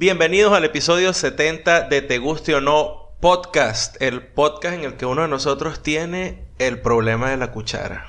[0.00, 5.04] Bienvenidos al episodio 70 de Te Guste o No Podcast, el podcast en el que
[5.04, 8.06] uno de nosotros tiene el problema de la cuchara.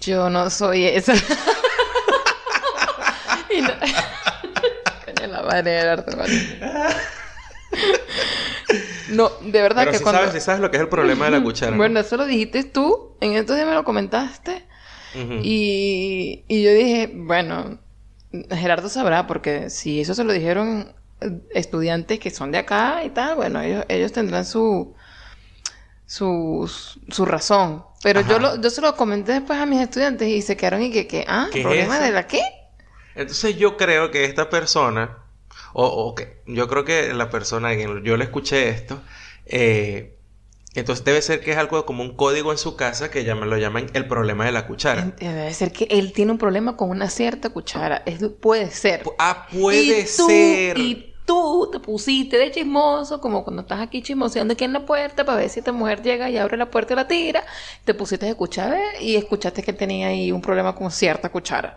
[0.00, 1.12] Yo no soy esa.
[3.54, 3.68] y no...
[5.04, 6.16] Coño, la madre de arte.
[9.10, 10.20] No, de verdad Pero que si cuando...
[10.20, 11.72] sabes, si sabes lo que es el problema de la cuchara.
[11.72, 11.76] ¿no?
[11.76, 14.64] Bueno, eso lo dijiste tú, en estos días me lo comentaste.
[15.42, 17.80] Y, y yo dije, bueno,
[18.48, 20.94] Gerardo sabrá, porque si eso se lo dijeron
[21.50, 24.94] estudiantes que son de acá y tal, bueno, ellos, ellos tendrán su,
[26.06, 26.70] su,
[27.08, 27.84] su razón.
[28.02, 30.92] Pero yo, lo, yo se lo comenté después a mis estudiantes y se quedaron y
[30.92, 32.40] que, que ah, ¿Qué ¿problema de la qué?
[33.14, 35.18] Entonces yo creo que esta persona,
[35.72, 39.02] o, o que yo creo que la persona a quien yo le escuché esto,
[39.46, 40.17] eh,
[40.78, 43.58] entonces debe ser que es algo como un código en su casa que llaman, lo
[43.58, 45.12] llaman el problema de la cuchara.
[45.18, 48.02] Debe ser que él tiene un problema con una cierta cuchara.
[48.06, 49.02] Es, puede ser.
[49.18, 50.78] Ah, puede Y tú- ser.
[50.78, 55.24] Y tú te pusiste de chismoso, como cuando estás aquí chismoseando aquí en la puerta
[55.26, 57.44] para ver si esta mujer llega y abre la puerta y la tira.
[57.84, 59.02] Te pusiste a escuchar ¿eh?
[59.02, 61.76] y escuchaste que él tenía ahí un problema con cierta cuchara.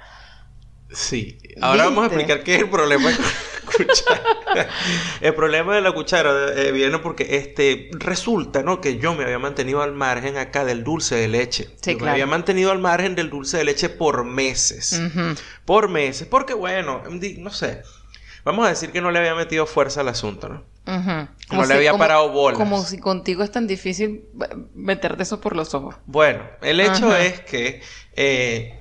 [0.94, 3.24] Sí, ahora vamos a explicar qué es el problema de la
[3.86, 4.68] cuchara.
[5.22, 8.82] el problema de la cuchara eh, viene porque este resulta, ¿no?
[8.82, 11.70] Que yo me había mantenido al margen acá del dulce de leche.
[11.82, 12.12] Sí, Yo Me claro.
[12.14, 15.02] había mantenido al margen del dulce de leche por meses.
[15.66, 17.04] Por meses, porque bueno,
[17.38, 17.84] no sé.
[18.44, 20.64] Vamos a decir que no le había metido fuerza al asunto, ¿no?
[20.88, 21.56] Ujú.
[21.56, 22.58] No le había parado bolas.
[22.58, 24.26] Como si contigo es tan difícil
[24.74, 25.96] meterte eso por los ojos.
[26.08, 27.82] Bueno, el hecho es que
[28.16, 28.81] eh,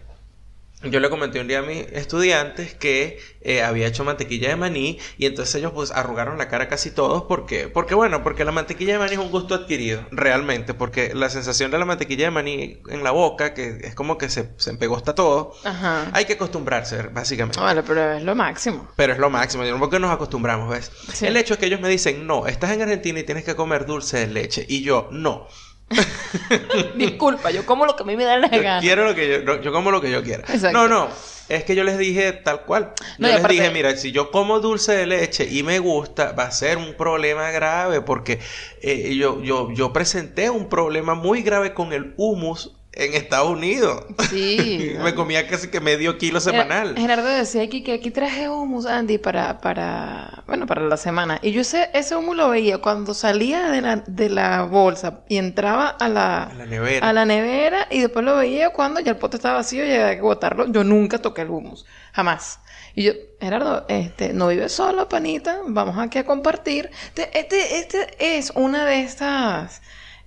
[0.83, 4.99] yo le comenté un día a mis estudiantes que eh, había hecho mantequilla de maní
[5.19, 8.95] y entonces ellos pues arrugaron la cara casi todos porque, porque bueno, porque la mantequilla
[8.95, 12.83] de maní es un gusto adquirido, realmente, porque la sensación de la mantequilla de maní
[12.89, 16.11] en la boca, que es como que se, se empegosta todo, Ajá.
[16.13, 17.61] hay que acostumbrarse, básicamente.
[17.61, 18.89] Vale, pero es lo máximo.
[18.97, 20.91] Pero es lo máximo, yo no porque nos acostumbramos, ¿ves?
[21.13, 21.27] Sí.
[21.27, 23.87] El hecho es que ellos me dicen, no, estás en Argentina y tienes que comer
[23.87, 24.65] dulce de leche.
[24.69, 25.47] Y yo, no.
[26.97, 28.81] Disculpa, yo como lo que a mí me da la Yo gana.
[28.81, 30.45] quiero lo que yo, no, yo como lo que yo quiera.
[30.49, 30.73] Exacto.
[30.73, 31.09] No, no,
[31.49, 32.93] es que yo les dije tal cual.
[32.99, 36.33] Yo No, les aparte- dije, mira, si yo como dulce de leche y me gusta,
[36.33, 38.39] va a ser un problema grave porque
[38.83, 44.05] eh, yo, yo, yo presenté un problema muy grave con el humus en Estados Unidos.
[44.31, 44.95] Sí.
[45.03, 46.95] me comía casi que medio kilo semanal.
[46.95, 51.39] Ger- Gerardo decía aquí que aquí traje hummus, Andy, para, para, bueno, para la semana.
[51.43, 55.37] Y yo ese, ese hummus lo veía cuando salía de la, de la bolsa y
[55.39, 57.09] entraba a la, A la nevera.
[57.09, 60.17] a la nevera y después lo veía cuando ya el pote estaba vacío y había
[60.17, 60.67] que botarlo.
[60.71, 62.59] Yo nunca toqué el hummus, jamás.
[62.97, 66.91] Y yo, Gerardo, este, no vives solo, panita, vamos aquí a compartir.
[67.15, 69.81] Este, este, este es una de estas,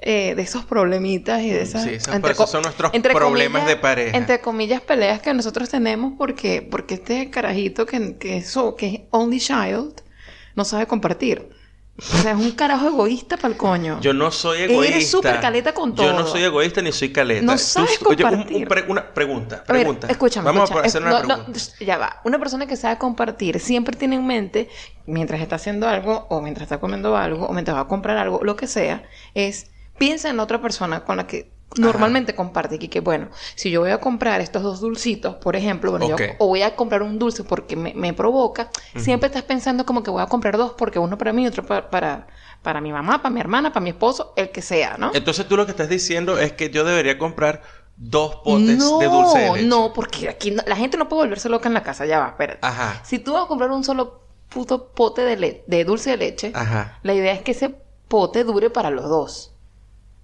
[0.05, 1.83] eh, de esos problemitas y de esas...
[1.83, 4.17] Sí, esas- entre son nuestros entre problemas comillas- de pareja.
[4.17, 9.01] Entre comillas, peleas que nosotros tenemos porque, porque este carajito que, que, es, que es
[9.11, 10.01] only child
[10.55, 11.49] no sabe compartir.
[11.95, 13.99] O sea, es un carajo egoísta para el coño.
[14.01, 14.95] Yo no soy egoísta.
[14.95, 16.31] Eres súper caleta con Yo no todo.
[16.31, 17.45] soy egoísta ni soy caleta.
[17.45, 18.67] No Tú- sabes oye, un- un compartir.
[18.67, 20.07] pre- una pregunta, A ver, pregunta.
[20.07, 20.85] escúchame, Vamos escúchame.
[20.85, 21.59] a hacer una no, no, pregunta.
[21.79, 22.19] ya va.
[22.25, 24.69] Una persona que sabe compartir siempre tiene en mente,
[25.05, 28.39] mientras está haciendo algo, o mientras está comiendo algo, o mientras va a comprar algo,
[28.43, 29.03] lo que sea,
[29.35, 32.77] es piensa en otra persona con la que normalmente comparte.
[32.79, 36.15] Y que, bueno, si yo voy a comprar estos dos dulcitos, por ejemplo, bueno, yo-
[36.39, 40.11] o voy a comprar un dulce porque me, me provoca, siempre estás pensando como que
[40.11, 42.27] voy a comprar dos porque uno para mí y otro pa- para,
[42.61, 45.11] para mi mamá, para mi hermana, para mi esposo, el que sea, ¿no?
[45.13, 47.61] Entonces tú lo que estás diciendo es que yo debería comprar
[47.95, 48.67] dos potes
[48.99, 49.67] de dulce de leche.
[49.67, 52.27] No, porque aquí no- la gente no puede volverse loca en la casa, ya va,
[52.29, 52.59] espérate.
[52.61, 53.01] Ajá.
[53.03, 56.51] Si tú vas a comprar un solo puto pote de, le- de dulce de leche,
[56.53, 56.99] Ajá.
[57.01, 57.75] la idea es que ese
[58.07, 59.52] pote dure para los dos.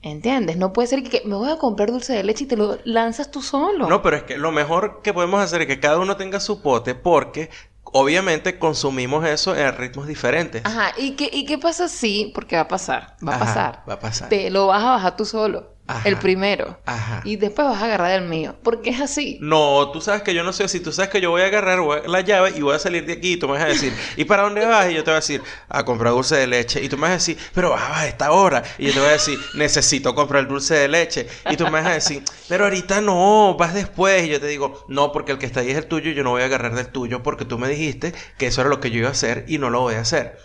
[0.01, 0.55] ¿Entiendes?
[0.57, 3.31] No puede ser que, me voy a comprar dulce de leche y te lo lanzas
[3.31, 3.87] tú solo.
[3.89, 6.61] No, pero es que lo mejor que podemos hacer es que cada uno tenga su
[6.61, 7.49] pote porque
[7.83, 10.63] obviamente consumimos eso en ritmos diferentes.
[10.65, 12.31] Ajá, ¿y qué, ¿y qué pasa si?
[12.33, 13.83] Porque va a pasar, va a Ajá, pasar.
[13.89, 14.29] va a pasar.
[14.29, 16.07] Te lo vas a bajar tú solo, Ajá.
[16.07, 16.77] el primero.
[16.85, 17.21] Ajá.
[17.23, 19.37] Y después vas a agarrar el mío, porque es así.
[19.41, 21.79] No, tú sabes que yo no sé si tú sabes que yo voy a agarrar
[22.07, 24.25] la llave y voy a salir de aquí y tú me vas a decir, ¿y
[24.25, 24.89] para dónde vas?
[24.91, 26.83] Y yo te voy a decir, a comprar dulce de leche.
[26.83, 28.63] Y tú me vas a decir, pero vas a esta hora.
[28.77, 31.27] Y yo te voy a decir, necesito comprar el dulce de leche.
[31.49, 34.25] Y tú me vas a decir, pero ahorita no, vas después.
[34.25, 36.23] Y yo te digo, no, porque el que está ahí es el tuyo y yo
[36.23, 38.91] no voy a agarrar del tuyo porque tú me dijiste que eso era lo que
[38.91, 40.37] yo iba a hacer y no lo voy a hacer.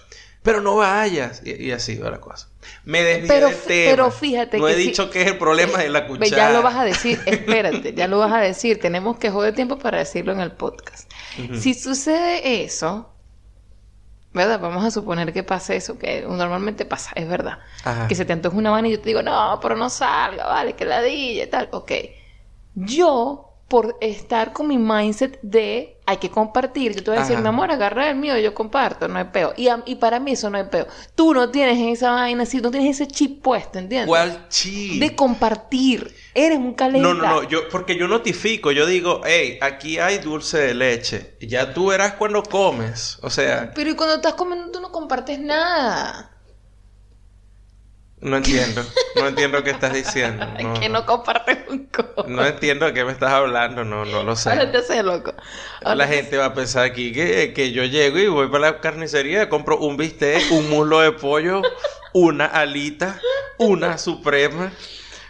[0.44, 1.40] Pero no vayas.
[1.44, 2.48] Y, y así va la cosa.
[2.84, 3.90] Me desvié Pero, del tema.
[3.90, 6.28] pero fíjate No que he dicho que es el problema de la cuchara.
[6.28, 8.78] Ya lo vas a decir, espérate, ya lo vas a decir.
[8.78, 11.10] Tenemos que joder tiempo para decirlo en el podcast.
[11.58, 13.10] Si sucede eso,
[14.34, 14.60] ¿verdad?
[14.60, 17.58] Vamos a suponer que pase eso, que normalmente pasa, es verdad.
[17.82, 18.06] Ajá.
[18.06, 20.74] Que se te antoja una vaina y yo te digo, no, pero no salga, vale,
[20.74, 21.70] que ladilla y tal.
[21.72, 21.90] Ok.
[22.74, 26.94] Yo por estar con mi mindset de hay que compartir.
[26.94, 27.42] Yo te voy a decir, Ajá.
[27.42, 29.54] mi amor, agarra el mío, yo comparto, no hay peo.
[29.56, 30.86] Y, a- y para mí eso no hay peo.
[31.14, 34.06] Tú no tienes esa vaina, si no tienes ese chip puesto, ¿entiendes?
[34.08, 34.98] ¿Cuál chi?
[34.98, 36.14] De compartir.
[36.34, 37.02] Eres un caleta.
[37.02, 41.36] No, no, no, yo, porque yo notifico, yo digo, hey, aquí hay dulce de leche.
[41.40, 43.18] Y ya tú verás cuando comes.
[43.22, 46.33] O sea, Pero y cuando estás comiendo tú no compartes nada.
[48.24, 48.82] No entiendo.
[49.16, 50.46] No entiendo qué estás diciendo.
[50.62, 52.24] No, que no compartes un coco.
[52.26, 54.50] no entiendo de qué me estás hablando, no, no lo sé.
[54.50, 55.34] Ahora te loco.
[55.82, 58.70] Ahora La te- gente va a pensar aquí que, que yo llego y voy para
[58.72, 61.60] la carnicería, compro un bistec, un muslo de pollo,
[62.14, 63.20] una alita,
[63.58, 64.72] una suprema.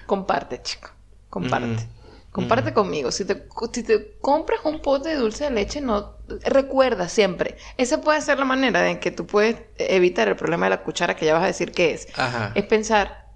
[0.06, 0.91] Comparte, chico.
[1.31, 1.67] Comparte.
[1.67, 2.03] Mm.
[2.34, 3.12] Comparte conmigo.
[3.12, 7.56] Si te, si te compras un pote de dulce de leche, no recuerda siempre.
[7.76, 11.14] Esa puede ser la manera en que tú puedes evitar el problema de la cuchara
[11.14, 12.08] que ya vas a decir que es.
[12.16, 12.50] Ajá.
[12.56, 13.26] Es pensar,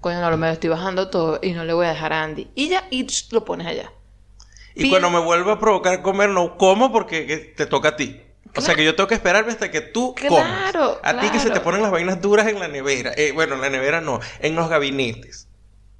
[0.00, 2.48] coño, no, me lo estoy bajando todo y no le voy a dejar a Andy.
[2.54, 3.90] Y ya, y lo pones allá.
[4.76, 8.20] Y cuando me vuelva a provocar comer, no como porque que te toca a ti.
[8.56, 11.02] O sea que yo tengo que esperarme hasta que tú Claro, comas.
[11.02, 13.12] A ti que se te ponen las vainas duras en la nevera.
[13.16, 15.48] Eh, bueno, en la nevera no, en los gabinetes.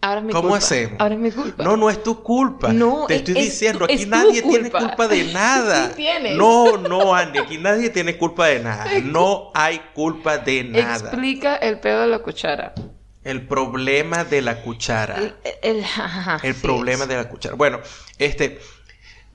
[0.04, 0.58] Ahora es mi ¿Cómo culpa.
[0.58, 1.00] hacemos?
[1.00, 1.64] Ahora es mi culpa.
[1.64, 2.72] No, no es tu culpa.
[2.74, 5.08] No, te es- estoy es diciendo, aquí es nadie tiene culpa.
[5.08, 5.88] de nada.
[5.88, 6.36] Sí tienes.
[6.36, 8.86] No, no, Andy, aquí nadie tiene culpa de nada.
[9.02, 10.96] No hay culpa de nada.
[11.08, 12.74] Explica el pedo de la cuchara.
[13.22, 15.16] El problema de la cuchara.
[15.16, 17.08] El, el- ajá, El sí, problema sí.
[17.08, 17.54] de la cuchara.
[17.54, 17.80] Bueno,
[18.18, 18.58] este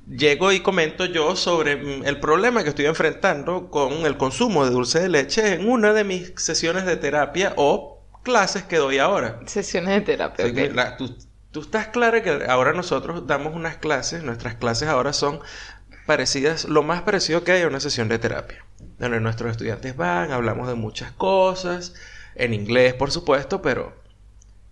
[0.07, 4.71] llego y comento yo sobre mm, el problema que estoy enfrentando con el consumo de
[4.71, 7.99] dulce de leche en una de mis sesiones de terapia o
[8.30, 9.40] clases que doy ahora.
[9.46, 10.46] Sesiones de terapia.
[10.74, 11.16] La- tú,
[11.52, 15.40] tú estás clara que ahora nosotros damos unas clases, nuestras clases ahora son
[16.06, 18.64] parecidas, lo más parecido que hay a una sesión de terapia,
[18.98, 21.94] donde nuestros estudiantes van, hablamos de muchas cosas,
[22.36, 23.94] en inglés por supuesto, pero,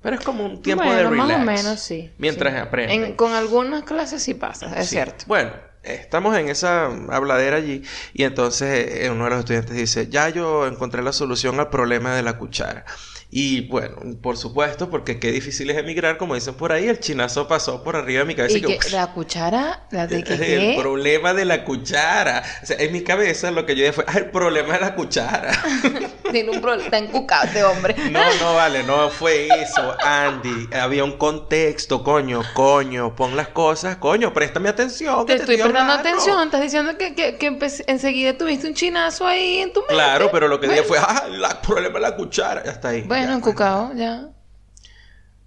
[0.01, 1.15] pero es como un tiempo de relax.
[1.17, 2.11] Más o menos, sí.
[2.17, 2.59] Mientras sí.
[2.59, 3.03] aprenden.
[3.03, 4.95] En- con algunas clases sí pasa, es Sí.
[4.95, 5.25] cierto.
[5.27, 5.51] Bueno,
[5.83, 7.83] estamos en esa habladera allí
[8.13, 12.15] y entonces eh, uno de los estudiantes dice, ya yo encontré la solución al problema
[12.15, 12.85] de la cuchara.
[13.29, 17.45] Y bueno, por supuesto, porque qué difícil es emigrar, como dicen por ahí, el chinazo
[17.47, 20.33] pasó por arriba de mi cabeza y, Y que, que la cuchara, la de que
[20.33, 20.75] el qué?
[20.79, 22.43] problema de la cuchara.
[22.63, 24.95] O sea, en mi cabeza lo que yo dije fue, ah, el problema de la
[24.95, 25.51] cuchara.
[26.31, 27.95] Tiene un problema, está encucado este hombre.
[28.11, 30.69] No, no vale, no fue eso, Andy.
[30.73, 35.25] Había un contexto, coño, coño, pon las cosas, coño, préstame atención.
[35.25, 36.09] que Te estoy prestando hablando.
[36.09, 37.57] atención, estás diciendo que, que, que
[37.87, 39.93] enseguida tuviste un chinazo ahí en tu mente.
[39.93, 42.63] Claro, pero lo que dije fue, ah, el problema de la cuchara.
[42.63, 43.01] Ya está ahí.
[43.01, 43.33] Bueno, Ya.
[43.33, 44.29] encucado, ya.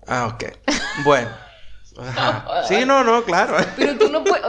[0.07, 0.45] Ah, ok.
[1.05, 1.50] Bueno.
[2.01, 2.65] Ajá.
[2.67, 3.57] Sí, no, no, claro.
[3.77, 4.45] Pero tú no puedes.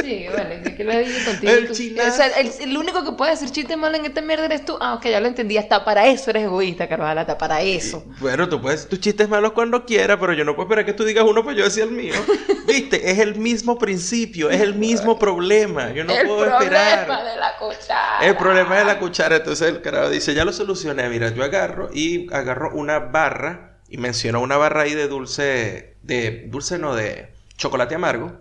[0.00, 1.52] Sí, vale, que, que lo dije contigo.
[1.52, 1.72] El Tú-.
[1.72, 4.76] O sea, el, el único que puede decir chiste malo en esta mierda eres tú.
[4.80, 5.56] Ah, ok, ya lo entendí.
[5.56, 8.04] Hasta para eso eres egoísta, Carvajal, hasta para eso.
[8.20, 11.04] Bueno, tú puedes tus chistes malos cuando quieras, pero yo no puedo esperar que tú
[11.04, 12.14] digas uno para yo decir el mío.
[12.66, 15.90] Viste, es el mismo principio, es el mismo problema.
[15.92, 17.24] Yo no el puedo problema esperar.
[17.24, 18.18] de la cuchara.
[18.22, 21.90] El problema de la cuchara, entonces el carajo dice, ya lo solucioné, mira, yo agarro
[21.92, 27.28] y agarro una barra y menciono una barra ahí de dulce, de dulce no, de
[27.56, 28.32] chocolate amargo,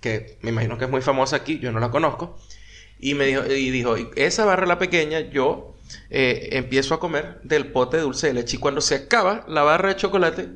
[0.00, 2.38] que me imagino que es muy famosa aquí, yo no la conozco,
[2.98, 5.74] y me dijo, y dijo, esa barra la pequeña, yo
[6.10, 9.62] eh, empiezo a comer del pote de dulce de leche y cuando se acaba la
[9.62, 10.48] barra de chocolate,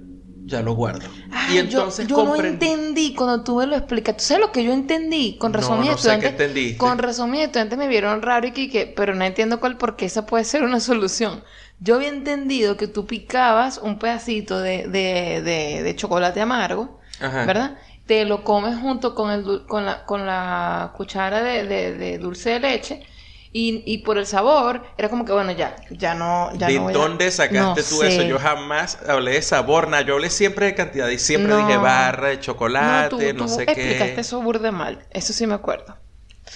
[0.46, 1.08] ya lo guardo.
[1.52, 2.66] Y entonces yo, yo no comprendí.
[2.66, 4.18] entendí cuando tú me lo explicas.
[4.18, 5.38] ¿Tú sabes lo que yo entendí?
[5.38, 6.76] Con razón No, mis no sé qué.
[6.76, 10.26] Con razón mis estudiantes me vieron raro y que- pero no entiendo cuál, porque esa
[10.26, 11.42] puede ser una solución.
[11.78, 17.45] Yo había entendido que tú picabas un pedacito de, de, de, de chocolate amargo, Ajá.
[17.45, 17.78] ¿verdad?
[18.07, 23.07] Te lo comes junto con, el, con, la, con la cuchara de, dulce de leche.
[23.52, 26.83] Y, y por el sabor, era como que, bueno, ya, ya no, ya ¿De no
[26.83, 28.23] voy a- dónde sacaste No tú eso?
[28.23, 28.25] sé.
[28.25, 30.02] Yo jamás hablé de sabor, nada.
[30.02, 31.57] Yo hablé siempre de cantidad y siempre No.
[31.57, 32.40] dije barra de
[32.78, 34.23] No, chocolate, tú, no, tú sé explicaste qué.
[34.23, 35.07] eso burde mal.
[35.11, 35.99] Eso sí me acuerdo.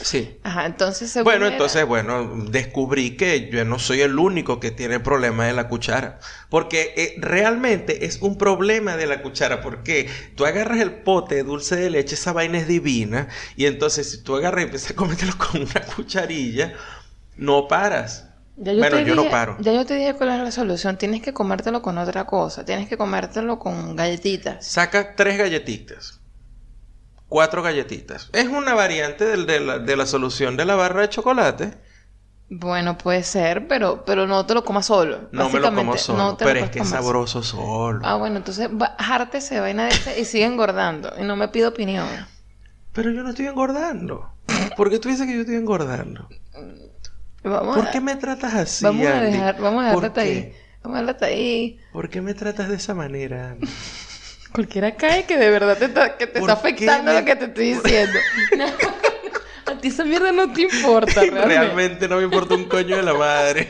[0.00, 0.38] Sí.
[0.44, 4.70] Ajá, entonces según Bueno, era- entonces, bueno, descubrí que yo no soy el único que
[4.70, 6.20] tiene el problema de la cuchara.
[6.50, 9.60] Porque eh, realmente es un problema de la cuchara.
[9.60, 13.28] Porque tú agarras el pote de dulce de leche, esa vaina es divina.
[13.56, 16.74] Y entonces, si tú agarras y empiezas a comértelo con una cucharilla,
[17.36, 18.24] no paras.
[18.56, 19.56] Ya yo bueno, te yo no paro.
[19.60, 20.96] Ya yo te dije cuál es la solución.
[20.98, 22.64] Tienes que comértelo con otra cosa.
[22.64, 24.66] Tienes que comértelo con galletitas.
[24.66, 26.17] Saca tres galletitas.
[27.28, 28.30] Cuatro galletitas.
[28.32, 31.74] Es una variante del- de, la, de la solución de la barra de chocolate.
[32.50, 35.28] Bueno, puede ser, pero, pero no te lo comas solo.
[35.32, 36.30] No me lo como solo.
[36.30, 38.00] no pero es que es sabroso solo.
[38.02, 41.12] Ah, bueno, entonces bajarte esa vaina de ese y sigue engordando.
[41.20, 42.08] Y no me pido opinión.
[42.94, 44.32] Pero yo no estoy engordando.
[44.76, 46.28] ¿Por qué tú dices que yo estoy engordando?
[47.44, 48.84] Vamos ¿Por a, qué me tratas así?
[48.84, 50.30] vamos a dejar, vamos a dejarla ¿Por hasta qué?
[50.30, 50.52] ahí.
[50.82, 51.80] Vamos a dejarla hasta ahí.
[51.92, 53.50] ¿Por qué me tratas de esa manera?
[53.50, 53.66] Andy?
[54.52, 57.36] Cualquiera cae que de verdad te está, que te ¿Por está afectando me- lo que
[57.36, 58.20] te estoy diciendo.
[59.66, 61.46] A ti esa mierda no te importa, realmente.
[61.46, 63.68] Realmente no me importa un coño de la madre.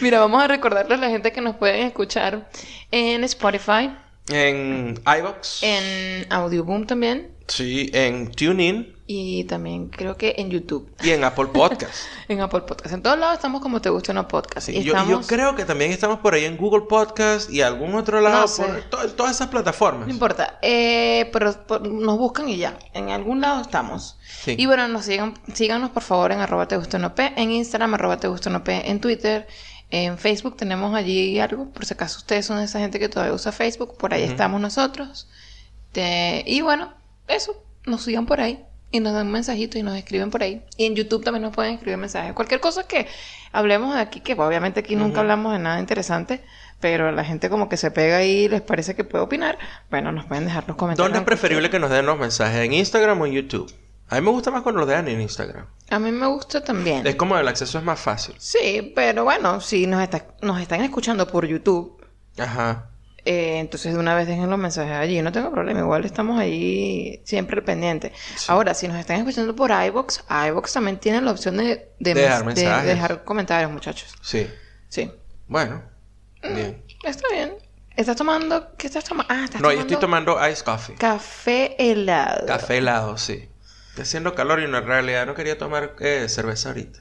[0.00, 2.48] Mira, vamos a recordarle a la gente que nos pueden escuchar
[2.90, 3.90] en Spotify,
[4.28, 5.62] En iVoox.
[5.62, 11.48] en Audioboom también, Sí, en TuneIn y también creo que en YouTube, y en Apple
[11.52, 11.92] Podcast.
[12.28, 12.94] en Apple Podcast.
[12.94, 14.66] En todos lados estamos como te gusta una podcast.
[14.68, 14.94] Sí, y yo,
[15.26, 18.62] creo que también estamos por ahí en Google Podcast y algún otro lado, No sé.
[18.64, 20.06] por to- todas esas plataformas.
[20.06, 22.78] No importa, eh, pero por- nos buscan y ya.
[22.94, 24.16] En algún lado estamos.
[24.42, 24.54] Sí.
[24.58, 27.92] Y bueno, nos sigan, síganos por favor en arroba te gusta no P, en Instagram
[27.92, 29.46] arroba te gusta no P, en Twitter,
[29.94, 33.52] en Facebook tenemos allí algo, por si acaso ustedes son esa gente que todavía usa
[33.52, 35.28] Facebook, por ahí estamos nosotros.
[35.92, 36.92] Te- y bueno,
[37.28, 40.62] eso, nos sigan por ahí y nos dan un mensajito y nos escriben por ahí.
[40.76, 42.32] Y en YouTube también nos pueden escribir mensajes.
[42.32, 43.06] Cualquier cosa que
[43.52, 46.42] hablemos de aquí, que obviamente aquí nunca hablamos de nada interesante,
[46.80, 49.58] pero la gente como que se pega ahí y les parece que puede opinar,
[49.90, 51.06] bueno, nos pueden dejar los comentarios.
[51.06, 52.64] ¿Dónde es preferible que nos den los mensajes?
[52.64, 53.72] ¿En Instagram o en YouTube?
[54.08, 55.66] A mí me gusta más cuando los dejan en Instagram.
[55.90, 57.06] A mí me gusta también.
[57.06, 58.34] Es como el acceso es más fácil.
[58.38, 62.04] Sí, pero bueno, si nos, está, nos están escuchando por YouTube,
[62.38, 62.90] Ajá.
[63.24, 65.20] eh, entonces de una vez dejen los mensajes allí.
[65.22, 68.12] No tengo problema, igual estamos ahí siempre pendientes.
[68.48, 72.44] Ahora, si nos están escuchando por iBox, iBox también tiene la opción de, de, Dejar
[72.44, 72.86] mes- de mensajes.
[72.86, 74.14] dejar comentarios, muchachos.
[74.22, 74.46] Sí.
[74.88, 75.10] Sí,
[75.48, 75.82] Bueno.
[76.42, 76.84] Bien.
[77.04, 77.54] está bien.
[77.96, 78.74] ¿Estás tomando?
[78.76, 79.32] ¿Qué estás tomando?
[79.32, 80.96] Ah, estás No, tomando yo estoy tomando ice coffee.
[80.96, 82.46] café helado.
[82.46, 83.48] Café helado, sí.
[83.94, 86.98] Está haciendo calor y no, en realidad no quería tomar eh, cerveza ahorita.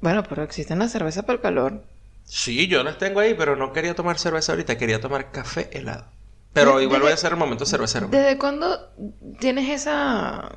[0.00, 1.82] Bueno, pero existen las cervezas para el calor.
[2.24, 6.06] Sí, yo las tengo ahí, pero no quería tomar cerveza ahorita, quería tomar café helado.
[6.52, 8.08] Pero igual voy a hacer el momento cervecero.
[8.08, 8.90] ¿Desde cuándo
[9.40, 10.50] tienes esa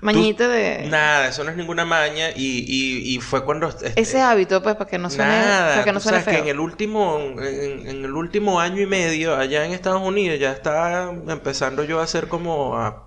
[0.00, 0.88] mañita de...
[0.88, 3.68] Nada, eso no es ninguna maña y, y, y fue cuando...
[3.68, 6.24] este, Ese hábito, pues, para que no suene, Nada, para que no tú suene sabes
[6.24, 6.34] feo.
[6.34, 10.38] que en el último en, en el último año y medio allá en Estados Unidos
[10.40, 13.06] ya estaba empezando yo a hacer como a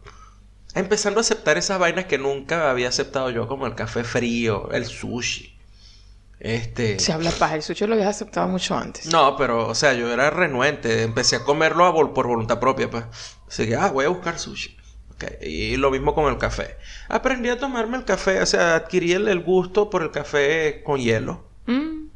[0.80, 4.86] empezando a aceptar esas vainas que nunca había aceptado yo como el café frío, el
[4.86, 5.56] sushi.
[6.40, 9.08] Este Se habla paja, el sushi lo habías aceptado mucho antes.
[9.12, 12.90] No, pero o sea, yo era renuente, empecé a comerlo a vol- por voluntad propia,
[12.90, 13.06] pues.
[13.48, 14.78] Así que ah, voy a buscar sushi.
[15.42, 16.78] Y lo mismo con el café.
[17.10, 21.00] Aprendí a tomarme el café, o sea, adquirí el, el gusto por el café con
[21.00, 21.44] hielo.
[21.66, 22.10] Mm,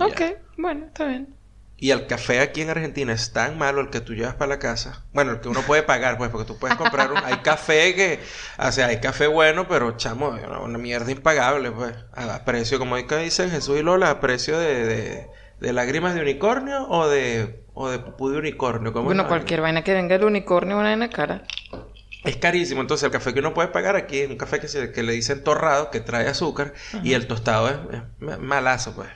[0.00, 0.22] ok,
[0.56, 1.34] bueno, está bien.
[1.82, 4.58] Y el café aquí en Argentina es tan malo el que tú llevas para la
[4.58, 5.02] casa.
[5.14, 7.16] Bueno, el que uno puede pagar, pues, porque tú puedes comprar un...
[7.24, 8.20] Hay café que...
[8.58, 11.94] O sea, hay café bueno, pero, chamo, una, una mierda impagable, pues.
[12.12, 15.26] A precio, como dicen Jesús y Lola, a precio de, de,
[15.58, 17.64] de lágrimas de unicornio o de...
[17.72, 18.92] O de pupú de unicornio.
[18.92, 21.44] ¿cómo es Bueno, cualquier vaina que venga el unicornio una la cara.
[21.72, 21.86] vaina?
[22.24, 22.82] Es carísimo.
[22.82, 25.14] Entonces, el café que uno puede pagar aquí es un café que, se, que le
[25.14, 26.74] dicen torrado, que trae azúcar.
[27.02, 27.76] Y el tostado es,
[28.20, 29.08] es malazo, pues.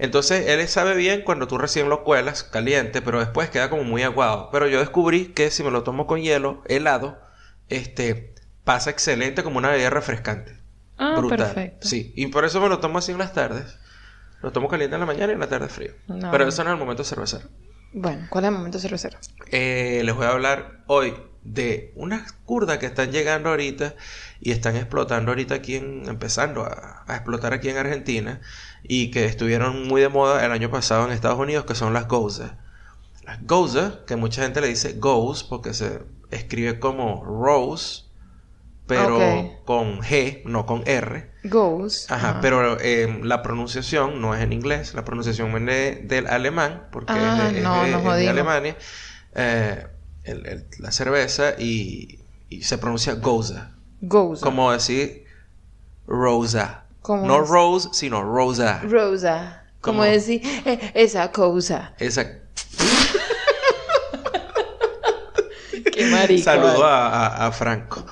[0.00, 4.02] Entonces, él sabe bien cuando tú recién lo cuelas, caliente, pero después queda como muy
[4.02, 4.48] aguado.
[4.50, 7.20] Pero yo descubrí que si me lo tomo con hielo, helado,
[7.68, 10.56] este, pasa excelente como una bebida refrescante.
[10.96, 11.38] Ah, Brutal.
[11.38, 11.86] perfecto.
[11.86, 13.78] Sí, y por eso me lo tomo así en las tardes.
[14.42, 15.92] Lo tomo caliente en la mañana y en la tarde frío.
[16.08, 16.30] No.
[16.30, 17.48] Pero eso no es el momento cervecero.
[17.92, 19.18] Bueno, ¿cuál es el momento cervecero?
[19.50, 23.94] Eh, les voy a hablar hoy de unas kurdas que están llegando ahorita
[24.40, 28.40] y están explotando ahorita aquí en, empezando a, a explotar aquí en Argentina
[28.82, 32.08] y que estuvieron muy de moda el año pasado en Estados Unidos que son las
[32.08, 32.58] Goza.
[33.24, 38.04] Las Goza, que mucha gente le dice Goes porque se escribe como Rose,
[38.86, 39.18] pero
[39.64, 41.30] con G, no con R.
[41.44, 42.10] Goes.
[42.10, 47.12] Ajá, pero eh, la pronunciación no es en inglés, la pronunciación viene del alemán, porque
[47.14, 48.28] Ah, es, de, es no, de- nos es de.
[48.28, 48.76] Alemania,
[49.34, 49.86] eh,
[50.24, 54.40] el- el- la cerveza y, y se pronuncia Goza, Goes.
[54.40, 55.24] como decir
[56.06, 56.84] Rosa.
[57.02, 57.48] ¿Cómo no es?
[57.48, 58.80] Rose, sino Rosa.
[58.82, 59.64] Rosa.
[59.80, 61.94] Como decir, eh, esa cosa.
[61.98, 62.26] Esa...
[65.92, 66.42] Qué marico.
[66.44, 66.84] Saludo vale.
[66.84, 68.04] a, a- a Franco.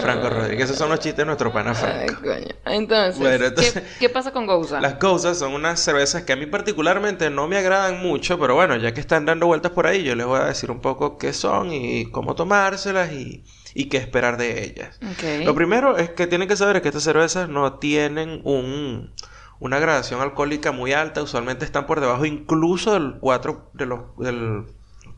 [0.00, 0.64] Franco Rodríguez.
[0.66, 2.22] Esos son los chistes de nuestro pana Ay, Franco.
[2.22, 2.54] coño.
[2.66, 4.80] Entonces, Bueno, entonces- ¿qué, qué pasa con Goza?
[4.80, 8.76] Las cosas son unas cervezas que a mí particularmente no me agradan mucho, pero bueno,
[8.76, 11.32] ya que están dando vueltas por ahí, yo les voy a decir un poco qué
[11.32, 14.98] son y cómo tomárselas y, y qué esperar de ellas.
[15.44, 19.12] Lo primero es que tienen que saber es que estas cervezas no tienen un,
[19.60, 24.64] una gradación alcohólica muy alta, usualmente están por debajo incluso del 4, de los, del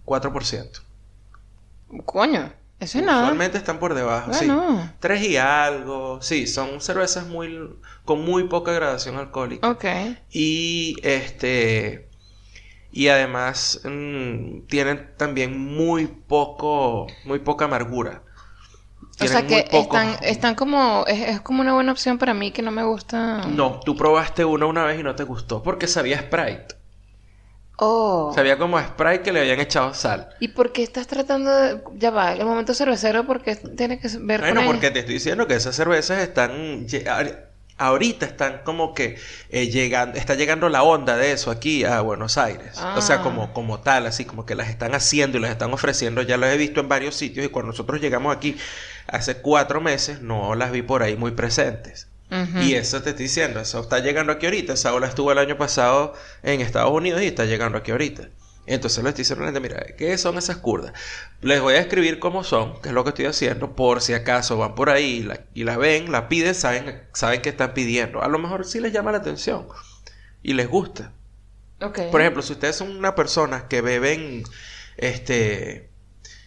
[0.05, 0.83] 4%.
[2.05, 3.23] Coño, eso es nada.
[3.25, 4.47] Usualmente están por debajo, sí.
[4.47, 4.92] Bueno.
[5.00, 7.70] Tres y algo, sí, son cervezas muy
[8.04, 9.68] con muy poca gradación alcohólica.
[9.68, 9.85] Ok.
[10.30, 12.08] Y este.
[12.90, 17.06] Y además mm, tienen también muy poco.
[17.25, 18.23] Muy poca amargura.
[19.20, 22.52] O sea que poco- están, están como, es, es como una buena opción para mí
[22.52, 23.47] que no me gusta.
[23.49, 25.62] No, tú probaste una una vez y no te gustó.
[25.62, 26.77] Porque sabía Sprite.
[27.80, 28.32] Oh.
[28.35, 30.30] Sabía como a Sprite que le habían echado sal.
[30.40, 31.80] ¿Y por qué estás tratando de...
[31.94, 35.47] Ya va, el momento cervecero porque tiene que ver Bueno, con porque te estoy diciendo
[35.47, 36.87] que esas cervezas están...
[37.80, 39.16] Ahorita están como que
[39.50, 42.76] eh, llegando, está llegando la onda de eso aquí a Buenos Aires.
[42.97, 43.23] O sea, Ah.
[43.23, 46.23] como, como tal, así como que las están haciendo y las están ofreciendo.
[46.23, 48.56] Ya las he visto en varios sitios y cuando nosotros llegamos aquí
[49.06, 52.08] hace cuatro meses, no las vi por ahí muy presentes.
[52.56, 54.73] Y eso te estoy diciendo, eso está llegando aquí ahorita.
[54.75, 58.28] Esa ola estuvo el año pasado en Estados Unidos y está llegando aquí ahorita.
[58.66, 60.92] Entonces le estoy diciendo a la gente, mira, ¿qué son esas kurdas?
[61.40, 64.58] Les voy a escribir cómo son, que es lo que estoy haciendo, por si acaso
[64.58, 68.23] van por ahí y la, ven, la piden, saben, saben qué están pidiendo.
[68.23, 69.66] A lo mejor sí les llama la atención
[70.42, 71.12] y les gusta.
[72.11, 74.44] Por ejemplo, si ustedes son una persona que beben,
[74.97, 75.90] este,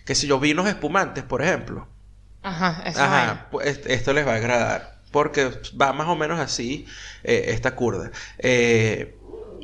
[0.05, 1.88] qué sé yo, vinos espumantes, por ejemplo.
[2.43, 4.90] Ajá, eso Ajá, pues est- esto les va a agradar.
[5.12, 6.88] Porque va más o menos así
[7.24, 8.12] eh, esta curda.
[8.39, 9.18] Eh,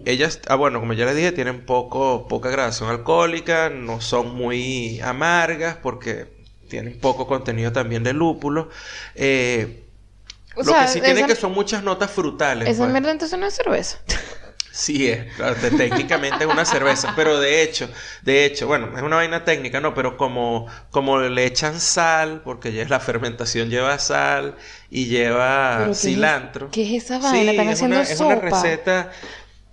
[0.06, 5.02] ellas, ah, bueno, como ya les dije, tienen poco, poca gradación alcohólica, no son muy
[5.02, 6.28] amargas porque
[6.70, 8.70] tienen poco contenido también de lúpulo.
[9.16, 9.84] Eh,
[10.56, 12.68] lo sea, que sí tienen que son muchas notas frutales.
[12.68, 12.92] Esa pues.
[12.92, 14.00] mierda entonces no es cerveza.
[14.78, 17.90] Sí es, claro, te- técnicamente es una cerveza, pero de hecho,
[18.22, 19.96] de hecho, bueno, es una vaina técnica, ¿no?
[19.96, 24.56] Pero como, como le echan sal, porque ya es la fermentación lleva sal
[24.92, 26.70] y lleva ¿qué es- cilantro.
[26.72, 27.52] qué es esa vaina?
[27.52, 29.12] Están es haciendo una, es una receta,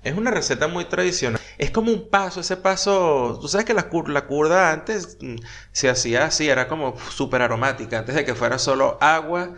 [0.03, 1.41] es una receta muy tradicional.
[1.59, 5.37] Es como un paso, ese paso, tú sabes que la, cur- la curda antes mm,
[5.73, 9.55] se hacía así, era como súper aromática, antes de que fuera solo agua,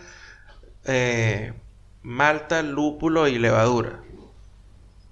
[0.84, 1.52] eh,
[2.02, 4.00] malta, lúpulo y levadura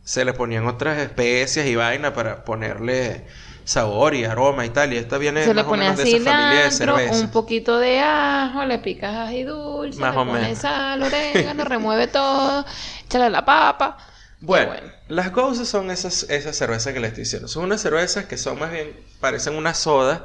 [0.04, 3.26] se le ponían otras especias y vaina para ponerle
[3.64, 4.92] sabor y aroma y tal.
[4.92, 7.10] Y esta viene Se le pone menos de esa familia de cilantro, cerveza.
[7.10, 10.58] un poquito de ajo, le picas ají dulce, Más le o pones menos.
[10.58, 12.64] sal, orégano, remueve todo,
[13.04, 13.96] échale la papa.
[14.40, 14.92] Bueno, bueno.
[15.08, 17.48] las Goses son esas, esas cervezas que les estoy diciendo.
[17.48, 20.24] Son unas cervezas que son más bien, parecen una soda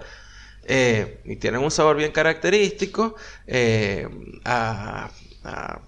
[0.64, 3.16] eh, y tienen un sabor bien característico
[3.48, 4.08] eh,
[4.46, 5.10] a,
[5.44, 5.82] a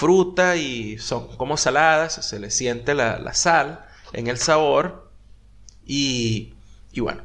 [0.00, 3.84] fruta y son como saladas, se le siente la, la sal
[4.14, 5.12] en el sabor
[5.84, 6.54] y,
[6.90, 7.22] y bueno,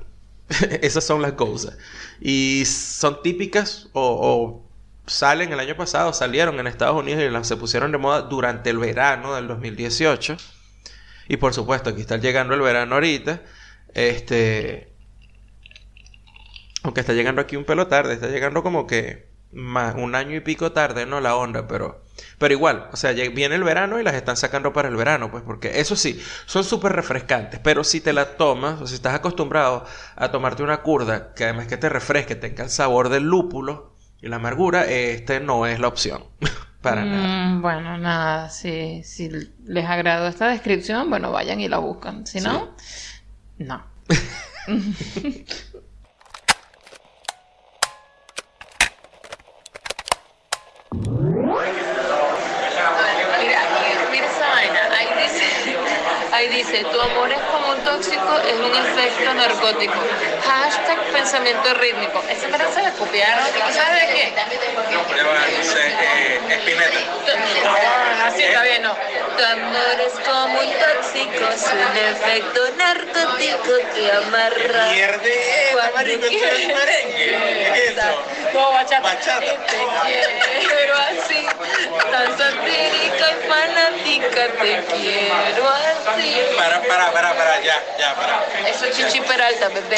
[0.81, 1.77] esas son las cosas.
[2.19, 4.69] Y son típicas o, o
[5.07, 8.77] salen el año pasado, salieron en Estados Unidos y se pusieron de moda durante el
[8.77, 10.35] verano del 2018.
[11.29, 13.41] Y por supuesto, aquí está llegando el verano ahorita.
[13.93, 14.93] Este.
[16.83, 20.41] Aunque está llegando aquí un pelo tarde, está llegando como que más, un año y
[20.41, 21.19] pico tarde, ¿no?
[21.21, 22.03] La onda, pero.
[22.37, 25.31] Pero igual, o sea, ya viene el verano y las están sacando para el verano,
[25.31, 29.15] pues, porque eso sí, son súper refrescantes, pero si te la tomas, o si estás
[29.15, 33.95] acostumbrado a tomarte una curda, que además que te refresque, tenga el sabor del lúpulo
[34.21, 36.23] y la amargura, este no es la opción.
[36.81, 37.27] para nada.
[37.27, 39.29] Mm, Bueno, nada, si, si
[39.65, 42.27] les agradó esta descripción, bueno, vayan y la buscan.
[42.27, 42.75] Si no,
[43.57, 43.83] no.
[51.45, 51.61] Mira,
[54.11, 54.79] mira esa vaina.
[54.97, 55.77] Ahí dice,
[56.35, 59.93] ahí dice, tu amor es como un tóxico, es un efecto narcótico.
[60.45, 62.23] Hashtag pensamiento rítmico.
[62.29, 63.45] Esa me se la copiaron.
[63.47, 64.33] ¿Y sabes de quién?
[66.51, 66.99] Espineta.
[67.65, 68.95] Ah, así está bien, ¿no?
[69.37, 74.91] Tu amor es como un tóxico, es un efecto narcótico que amarra.
[74.91, 77.37] Mierde, Cuando marico, es merengue.
[77.73, 78.23] ¿Qué es eso?
[78.53, 79.01] No, bachata.
[79.01, 79.39] Bachata.
[79.39, 81.47] Te quiero así,
[82.11, 86.24] tan satírica y fanática, te quiero así.
[86.57, 88.69] Para, para, para, para, ya, ya, para.
[88.69, 89.97] Eso es Chichi Peralta, bebé.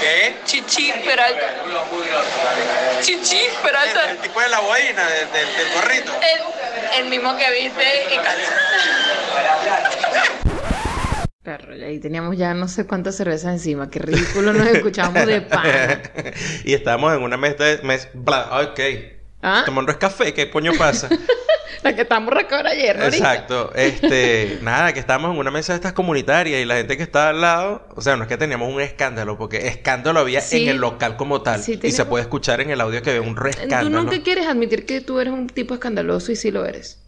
[0.00, 0.36] ¿Qué?
[0.44, 1.54] Chichi Peralta.
[3.00, 4.10] Chichi Peralta.
[4.10, 6.12] El tipo de la boina, del, del, del gorrito.
[6.20, 8.52] El, el mismo que viste y calza.
[11.42, 13.90] Perro, y ahí teníamos ya no sé cuántas cervezas encima.
[13.90, 15.64] Qué ridículo nos escuchamos de pan.
[16.64, 17.78] y estamos en una mesa de...
[17.82, 18.80] Mes, bla, ok.
[19.42, 19.62] ¿Ah?
[19.66, 21.08] Tomando es café, ¿qué coño pasa?
[21.84, 23.04] La que estamos recordando ayer, ¿no?
[23.04, 23.72] Exacto.
[23.74, 27.30] Este, nada, que estamos en una mesa de estas comunitarias y la gente que estaba
[27.30, 30.62] al lado, o sea, no es que teníamos un escándalo, porque escándalo había Sí.
[30.62, 31.62] en el local como tal.
[31.62, 34.46] Sí, y se puede escuchar en el audio que había un re Tú nunca quieres
[34.46, 36.98] admitir que tú eres un tipo escandaloso y sí lo eres.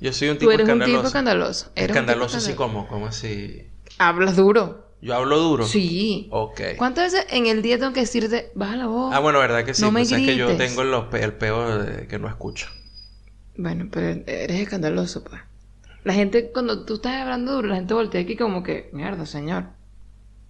[0.00, 0.96] Yo soy un Tú tipo eres un escandaloso.
[0.98, 1.64] tipo escandaloso.
[1.66, 2.56] Eres un tipo Escandaloso, escandaloso.
[2.56, 3.68] como, como así.
[3.98, 4.86] Hablas duro.
[5.00, 5.64] Yo hablo duro.
[5.66, 6.28] Sí.
[6.32, 6.60] Ok.
[6.76, 9.14] ¿Cuántas veces en el día tengo que decirte, baja la voz?
[9.14, 9.82] Ah, bueno, verdad que sí.
[9.82, 12.66] No me pues es que yo tengo los pe- el peo de que no escucho.
[13.58, 15.42] Bueno, pero eres escandaloso, pues.
[16.04, 19.64] La gente, cuando tú estás hablando duro, la gente voltea aquí como que, mierda, señor.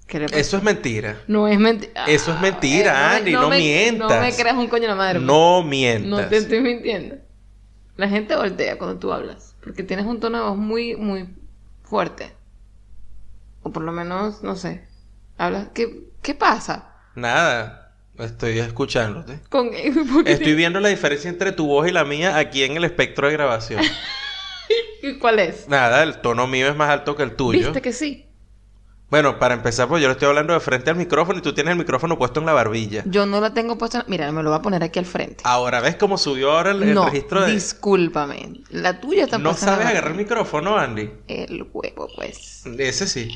[0.06, 0.38] ¿Qué le pasa?
[0.38, 1.20] Eso es mentira.
[1.26, 2.04] No es mentira.
[2.06, 4.08] Eso es mentira, Andy, no mientas.
[4.10, 5.18] No me creas un coño de la madre.
[5.18, 5.26] pues.
[5.26, 6.08] No mientas.
[6.08, 7.16] No te estoy mintiendo.
[7.96, 9.56] La gente voltea cuando tú hablas.
[9.62, 11.28] Porque tienes un tono de voz muy, muy
[11.82, 12.32] fuerte.
[13.62, 14.86] O por lo menos, no sé.
[15.38, 16.92] Hablas, ¿qué, qué pasa?
[17.14, 17.87] Nada,
[18.18, 19.40] estoy escuchándote.
[19.48, 19.70] Con,
[20.26, 23.32] Estoy viendo la diferencia entre tu voz y la mía aquí en el espectro de
[23.32, 23.82] grabación.
[25.20, 25.68] ¿Cuál es?
[25.68, 27.60] Nada, el tono mío es más alto que el tuyo.
[27.60, 28.28] ¿Viste que sí?
[29.10, 31.72] Bueno, para empezar, pues yo le estoy hablando de frente al micrófono y tú tienes
[31.72, 33.04] el micrófono puesto en la barbilla.
[33.06, 34.04] Yo no la tengo puesta.
[34.06, 35.42] Mira, me lo voy a poner aquí al frente.
[35.44, 37.52] Ahora, ¿ves cómo subió ahora el, el no, registro de...
[37.52, 38.60] discúlpame.
[38.68, 41.10] La tuya está No puesta en la sabes agarrar el micrófono, Andy.
[41.26, 42.66] El huevo, pues.
[42.66, 43.34] Ese sí.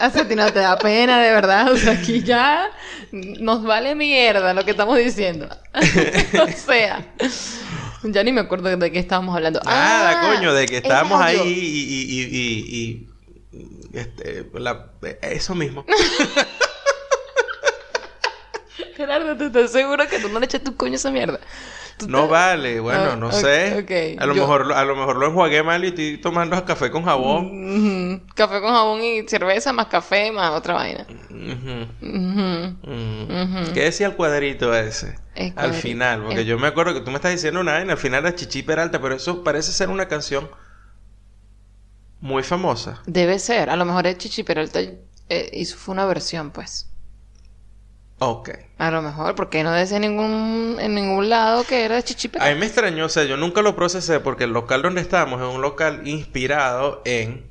[0.00, 1.72] Hace ti no te da pena, de verdad.
[1.72, 2.70] O sea, aquí ya
[3.12, 5.48] nos vale mierda lo que estamos diciendo.
[5.74, 7.04] o sea,
[8.04, 9.60] ya ni me acuerdo de qué estábamos hablando.
[9.64, 11.50] Nada, Ah, coño, de que estábamos ahí y...
[11.50, 13.08] y, y, y-
[13.52, 14.86] y- este, la-
[15.22, 15.84] eso mismo.
[18.96, 21.38] Gerardo, ¿tú estás seguro que tú no le echaste tu coño a esa mierda?
[22.06, 24.16] No te- vale, bueno, Ah, no sé.
[24.20, 27.04] A lo Yo- mejor a lo mejor lo enjuagué mal y estoy tomando café con
[27.04, 28.24] jabón.
[28.34, 31.06] Café con jabón y cerveza, más café, más otra vaina.
[31.30, 32.76] Mm.
[33.74, 35.18] ¿Qué decía el cuadrito ese?
[35.34, 37.92] El Al final, porque El- yo me acuerdo que tú me estás diciendo una vaina,
[37.92, 40.48] al final era Chichi Peralta, pero eso parece ser una canción
[42.20, 43.00] muy famosa.
[43.06, 43.70] Debe ser.
[43.70, 46.87] A lo mejor el Chichi Peralta eh, hizo fue una versión, pues.
[48.18, 48.50] Ok.
[48.78, 52.48] A lo mejor, porque no decía ningún, en ningún lado que era de Chichi A
[52.50, 55.54] mí me extrañó, o sea, yo nunca lo procesé porque el local donde estábamos es
[55.54, 57.48] un local inspirado en...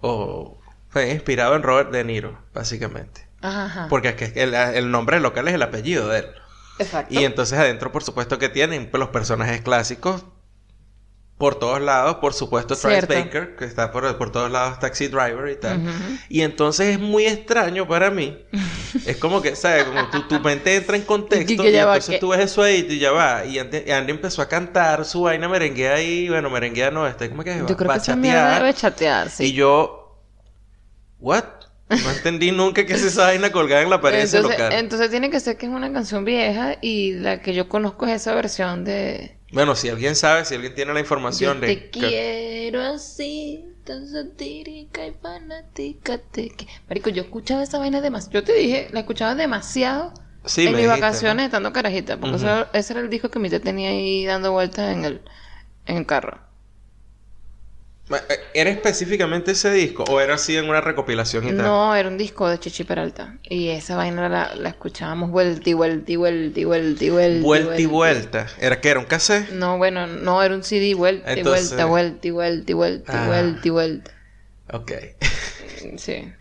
[0.00, 3.28] o fue inspirado en Robert De Niro, básicamente.
[3.42, 3.86] Ajá, ajá.
[3.88, 6.26] Porque es que el, el nombre del local es el apellido de él.
[6.78, 7.14] Exacto.
[7.14, 10.24] Y entonces adentro, por supuesto, que tienen los personajes clásicos
[11.38, 12.16] por todos lados.
[12.16, 13.06] Por supuesto, Travis.
[13.06, 15.80] Baker, que está por, por todos lados, Taxi Driver y tal.
[16.28, 18.38] Y entonces es muy extraño para mí.
[19.06, 19.84] es como que, ¿sabes?
[19.84, 22.86] Como tu, tu mente entra en contexto Y y, que entonces tú ves eso ahí
[22.88, 23.44] y ya va.
[23.44, 26.28] Y Andy, y Andy empezó a cantar su vaina merenguea ahí.
[26.28, 28.74] Bueno, merenguea no, este, ¿cómo es que se Yo creo que Bachatear.
[28.74, 29.44] chatear, sí.
[29.46, 30.22] Y yo,
[31.18, 31.44] ¿what?
[31.88, 34.72] No entendí nunca que es esa vaina colgada en la pared entonces, local.
[34.72, 38.22] entonces tiene que ser que es una canción vieja y la que yo conozco es
[38.22, 39.38] esa versión de...
[39.56, 41.66] Bueno, si alguien sabe, si alguien tiene la Yo información de...
[41.66, 46.52] te quiero así, tan satírica y fanática te.
[46.88, 48.32] Marico, yo escuchaba esa vaina demasiado.
[48.32, 50.12] Yo te dije, la escuchaba demasiado
[50.44, 51.46] Sí, en mis dijiste, vacaciones ¿no?
[51.46, 52.18] estando carajita.
[52.20, 52.46] Porque Ujú.
[52.46, 55.22] eso- ese era el disco que mi tía tenía ahí dando vueltas en el,
[55.86, 56.40] en el carro.
[58.08, 61.58] Eh, ¿Era específicamente ese disco o era así en una recopilación y tal?
[61.66, 63.36] No, era un disco de Chichi Peralta.
[63.42, 67.42] Y esa vaina la, la escuchábamos vuelta y vuelta y vuelta y vuelta y vuelta.
[67.44, 68.46] Vuelta y vuelta.
[68.60, 69.50] ¿Era que era un cassette?
[69.50, 73.12] No, bueno, no, era un CD, vuelta y Entonces- vuelta, vuelta y vuelta y vuelta
[73.12, 73.26] y Ah.
[73.26, 74.10] vuelta y vuelta.
[74.72, 74.92] Ok.
[75.96, 76.32] Sí.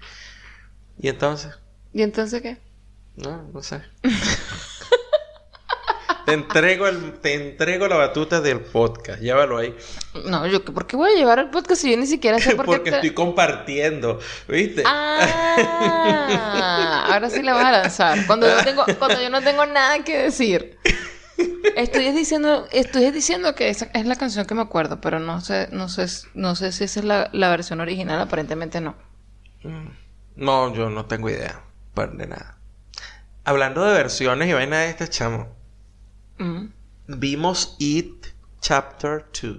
[1.00, 1.52] ¿Y entonces?
[1.94, 2.58] ¿Y entonces qué?
[3.16, 3.82] No, no sé.
[6.26, 9.22] Te entrego el, te entrego la batuta del podcast.
[9.22, 9.76] Llévalo ahí.
[10.26, 12.66] No, yo, ¿por qué voy a llevar el podcast si yo ni siquiera sé por
[12.66, 14.20] qué Porque te- estoy compartiendo.
[14.48, 14.84] ¿Viste?
[14.86, 18.26] Ah, ahora sí la vas a lanzar.
[18.28, 20.78] Cuando yo no tengo, cuando yo no tengo nada que decir.
[21.76, 25.68] Estoy diciendo, estoy diciendo que esa es la canción que me acuerdo, pero no sé,
[25.72, 28.96] no sé, no sé si esa es la, la versión original, aparentemente no.
[29.64, 29.90] Mm.
[30.38, 31.62] No, yo no tengo idea.
[32.14, 32.58] De nada.
[33.46, 35.48] Hablando de versiones y vaina de este chamo.
[36.38, 36.66] Mm.
[37.08, 38.28] Vimos It
[38.62, 39.58] Chapter 2.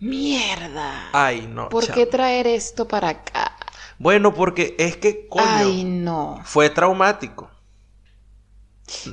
[0.00, 1.08] Mierda.
[1.12, 1.68] Ay, no.
[1.68, 1.94] ¿Por chamo.
[1.94, 3.56] qué traer esto para acá?
[3.98, 6.40] Bueno, porque es que, coño, Ay, no.
[6.44, 7.50] fue traumático.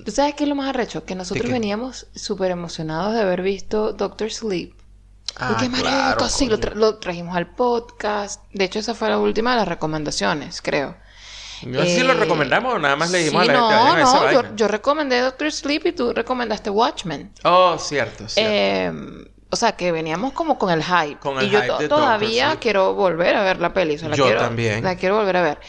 [0.03, 1.05] ¿Tú sabes qué es lo más arrecho?
[1.05, 1.51] Que nosotros qué?
[1.53, 4.73] veníamos súper emocionados de haber visto Doctor Sleep.
[5.37, 6.71] Ah, marico, claro, sí, lo, coño.
[6.71, 8.43] tra- lo trajimos al podcast.
[8.51, 10.97] De hecho, esa fue la última de las recomendaciones, creo.
[11.65, 14.01] No sé si lo Eh, recomendamos o nada más le dijimos sí, a la gente,
[14.03, 17.31] no, esa no, yo, yo recomendé Doctor Sleep y tú recomendaste Watchmen.
[17.43, 18.51] Oh, cierto, cierto.
[18.53, 18.91] Eh,
[19.49, 21.19] o sea, que veníamos como con el hype.
[21.19, 22.59] Con el y yo hype to- de Doctor todavía Sleep.
[22.61, 23.95] quiero volver a ver la peli.
[23.95, 24.83] o sea, la Yo quiero- también.
[24.83, 25.59] La quiero volver a ver.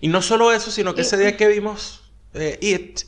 [0.00, 2.02] Y no solo eso, sino que y- ese día que vimos
[2.34, 3.00] eh, It,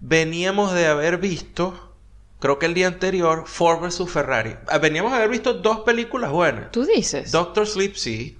[0.00, 1.94] veníamos de haber visto,
[2.38, 4.08] creo que el día anterior, Ford vs.
[4.10, 4.56] Ferrari.
[4.68, 6.70] Ah, Veníamos de haber visto dos películas buenas.
[6.72, 7.30] ¿Tú dices?
[7.32, 8.38] Doctor Sleep, sí,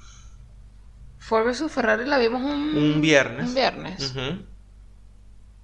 [1.30, 1.70] Ford vs.
[1.70, 2.76] Ferrari la vimos un...
[2.76, 3.46] un viernes.
[3.46, 4.14] Un viernes.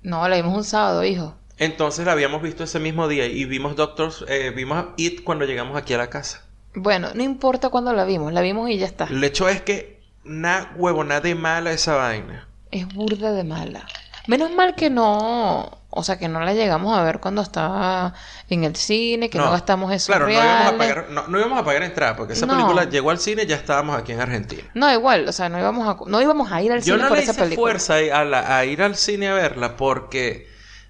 [0.01, 1.35] No, la vimos un sábado, hijo.
[1.59, 5.77] Entonces la habíamos visto ese mismo día y vimos Doctor, eh, vimos It cuando llegamos
[5.77, 6.45] aquí a la casa.
[6.77, 8.33] Bueno, no importa cuándo la vimos.
[8.33, 9.07] La vimos y ya está.
[9.07, 12.47] El hecho es que, na huevo, nada de mala esa vaina.
[12.71, 13.89] Es burda de mala.
[14.27, 15.79] Menos mal que no...
[15.99, 18.13] O sea, que no la llegamos a ver cuando estaba
[18.51, 21.59] en el cine, que no, gastamos esos Claro, no íbamos, a pagar, no, no íbamos
[21.59, 22.53] a pagar entrada porque esa No.
[22.53, 24.63] película llegó al cine y ya estábamos aquí en Argentina.
[24.75, 27.09] No, igual, o sea, no íbamos a, no íbamos a ir al Yo cine no
[27.09, 27.71] por le esa hice película.
[27.73, 30.47] fuerza a, la- a ir al cine a verla porque,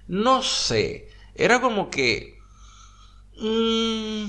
[0.09, 2.37] no sé, era como que...
[3.39, 4.25] mm,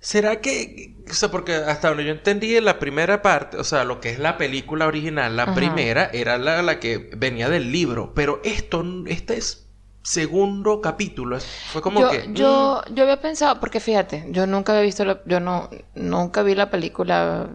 [0.00, 3.84] ¿Será que, o sea, porque hasta donde yo entendí en la primera parte, o sea,
[3.84, 5.52] lo que es la película original, la Ajá.
[5.52, 9.68] primera era la, la que venía del libro, pero esto, este es
[10.02, 12.30] segundo capítulo, fue como yo, que...
[12.34, 16.42] mm, yo, yo había pensado, porque fíjate, yo nunca había visto, la- yo no, nunca
[16.42, 17.50] vi la película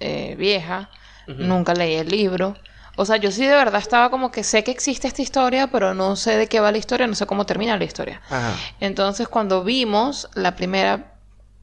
[0.00, 0.90] eh, vieja,
[1.38, 2.56] nunca leí el libro.
[2.96, 5.94] O sea, yo sí de verdad estaba como que sé que existe esta historia, pero
[5.94, 8.20] no sé de qué va la historia, no sé cómo termina la historia.
[8.28, 8.70] Ajá.
[8.80, 11.14] Entonces, cuando vimos la primera,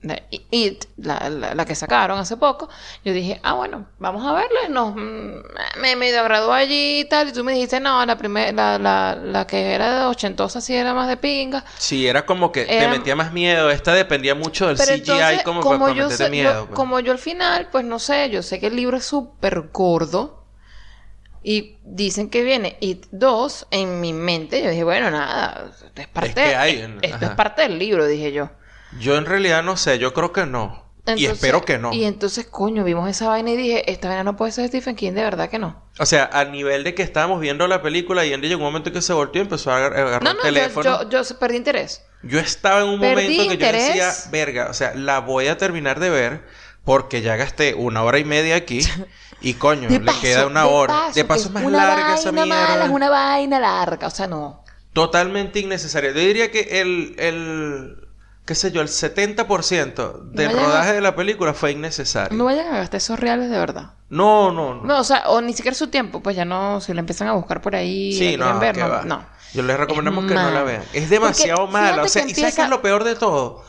[0.02, 2.70] la It, la, la- la que sacaron hace poco,
[3.04, 4.60] yo dije, ah, bueno, vamos a verla.
[4.68, 7.30] y Nos, mm, me medio agradó allí y tal.
[7.30, 10.76] Y tú me dijiste, no, la, primera la, la, la que era de ochentosa sí
[10.76, 11.66] era más de pinga.
[11.80, 15.00] Sí, era como que te Era- metía más miedo, esta dependía mucho del Pero CGI
[15.12, 16.54] entonces, como, como, para, yo sé- miedo.
[16.54, 16.76] yo- pues.
[16.76, 20.36] como yo al final, pues no sé, yo sé que el libro es súper gordo.
[21.44, 24.62] Y dicen que viene It 2 en mi mente.
[24.62, 28.32] Yo dije, bueno, nada, esto es parte, que hay, esto es parte del libro, dije
[28.34, 28.50] yo.
[29.00, 30.86] Yo en realidad no sé, yo creo que no.
[31.16, 31.94] y espero que no.
[31.94, 35.14] Y entonces, coño, vimos esa vaina y dije, esta vaina no puede ser Stephen King,
[35.14, 35.84] de verdad que no.
[36.00, 38.92] O sea, al nivel de que estábamos viendo la película y Andy llegó un momento
[38.92, 41.10] que se volteó y empezó a agar- agarrar No, el no, yo, teléfono.
[41.10, 42.04] yo, yo perdí interés.
[42.24, 45.58] Yo estaba en un Perdí momento que yo decía, verga, o sea, la voy a
[45.58, 46.44] terminar de ver
[46.84, 48.80] porque ya gasté una hora y media aquí
[49.42, 50.94] y coño, le queda una de hora.
[50.94, 52.70] paso, de paso es más una larga esa vaina mierda.
[52.70, 54.64] mala, es una vaina larga, o sea, no.
[54.94, 56.12] Totalmente innecesaria.
[56.12, 58.07] Yo diría que el, el
[58.48, 62.36] qué sé yo, el 70% del a- rodaje de la película fue innecesario.
[62.36, 63.92] No vayan a gastar esos reales de verdad.
[64.10, 64.84] No, no, no.
[64.84, 67.34] No, o sea, o ni siquiera su tiempo, pues ya no, si la empiezan a
[67.34, 69.04] buscar por ahí, Sí, no, ver, que no, va.
[69.04, 69.26] no.
[69.54, 70.84] Yo les recomendamos Es que no la vean.
[70.94, 72.04] Es demasiado Porque mala.
[72.04, 73.64] O sea, que ¿y sabes qué es lo peor de todo?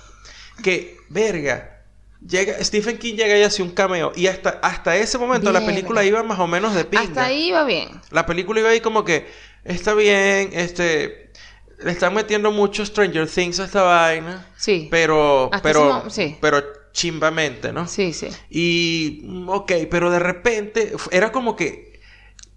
[0.63, 1.83] Que, verga,
[2.27, 4.13] llega, Stephen King llega y hace un cameo.
[4.17, 7.05] Y hasta, hasta ese momento la película iba más o menos de pinga.
[7.05, 8.01] Hasta ahí va bien.
[8.11, 9.31] La película iba ahí como que,
[9.65, 11.28] está bien, este,
[11.81, 14.47] le están metiendo mucho Stranger Things a esta vaina.
[14.57, 14.89] Sí.
[14.91, 16.37] Pero, Hasta pero, sí.
[16.41, 16.63] pero
[16.93, 17.87] chimbamente, ¿no?
[17.87, 18.29] Sí, sí.
[18.51, 22.01] Y, mm, ok, pero de repente era como que,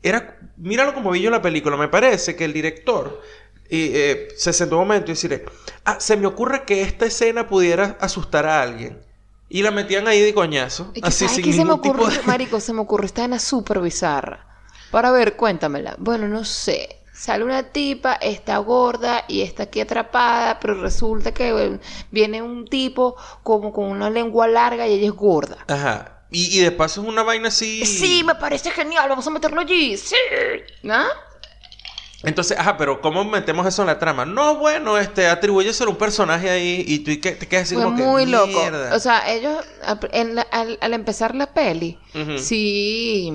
[0.01, 3.21] era, míralo como vi yo la película, me parece que el director
[3.69, 5.45] y, eh, se sentó un momento y decir,
[5.85, 8.99] ah, se me ocurre que esta escena pudiera asustar a alguien.
[9.47, 12.17] Y la metían ahí de coñazo, Es que, así ¿sabes sin se me tipo ocurre,
[12.17, 12.23] de...
[12.23, 12.59] marico?
[12.59, 14.47] Se me ocurre esta vaina súper bizarra.
[14.91, 15.95] Para ver, cuéntamela.
[15.99, 17.00] Bueno, no sé.
[17.21, 21.77] Sale una tipa, está gorda y está aquí atrapada, pero resulta que
[22.09, 25.57] viene un tipo como con una lengua larga y ella es gorda.
[25.67, 26.23] Ajá.
[26.31, 27.85] Y, y de paso es una vaina así...
[27.85, 29.97] Sí, me parece genial, vamos a meterlo allí.
[29.97, 30.15] Sí.
[30.89, 31.09] ¿Ah?
[32.23, 34.25] Entonces, ajá, pero ¿cómo metemos eso en la trama?
[34.25, 37.97] No, bueno, este, atribúyeselo a un personaje ahí y tú te quedas así Fue como
[37.97, 38.47] que, muy loco.
[38.47, 38.95] "Mierda".
[38.95, 41.99] O sea, ellos, al- en la- al, al empezar la peli,
[42.39, 43.31] sí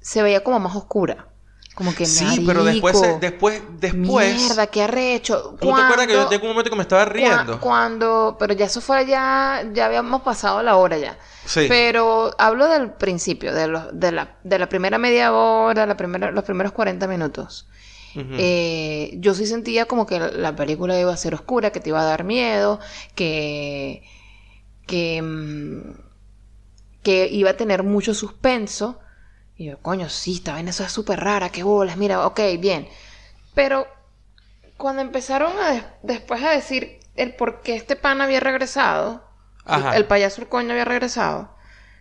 [0.00, 1.28] se veía como más oscura.
[1.74, 4.34] Como que Sí, pero después, marico, después, después...
[4.36, 5.56] Mierda, qué arrecho.
[5.58, 7.56] ¿Tú te acuerdas que yo tengo un momento que me estaba riendo?
[7.56, 11.18] cua- Cuando, pero ya eso fue ya, ya habíamos pasado la hora ya.
[11.46, 11.64] Sí.
[11.68, 16.30] Pero hablo del principio, de, los, de, la, de la primera media hora, la primera,
[16.30, 17.68] los primeros 40 minutos.
[18.14, 22.02] Eh, yo sí sentía como que la película iba a ser oscura, que te iba
[22.02, 22.78] a dar miedo,
[23.14, 24.02] que,
[24.86, 25.92] que, mm,
[27.02, 28.98] que iba a tener mucho suspenso.
[29.56, 32.88] Y yo, coño, sí, esta vaina eso es súper rara, qué bolas, mira, ok, bien.
[33.54, 33.86] Pero
[34.76, 39.22] cuando empezaron a des- después a decir el por qué este pan había regresado,
[39.66, 39.96] el, Ajá.
[39.96, 41.50] el payaso el coño había regresado,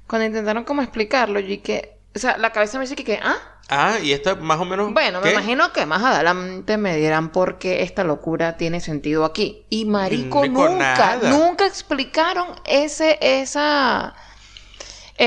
[0.08, 3.38] cuando intentaron como explicarlo, yo y que, o sea, la cabeza me dice que, ah,
[3.70, 4.92] Ah, y esta más o menos.
[4.94, 9.66] bueno, me imagino que más adelante me dirán por qué esta locura tiene sentido aquí.
[9.70, 11.30] Y marico, Nico, nunca, nada.
[11.30, 14.14] nunca explicaron ese, esa,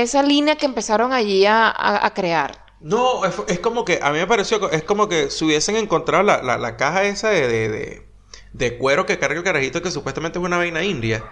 [0.01, 2.65] esa línea que empezaron allí a, a- a crear.
[2.79, 3.99] No, es, es como que.
[4.01, 4.69] A mí me pareció.
[4.71, 8.07] Es como que si hubiesen encontrado la, la, la caja esa de, de, de,
[8.53, 11.23] de cuero que carga el carajito, que supuestamente es una vaina india.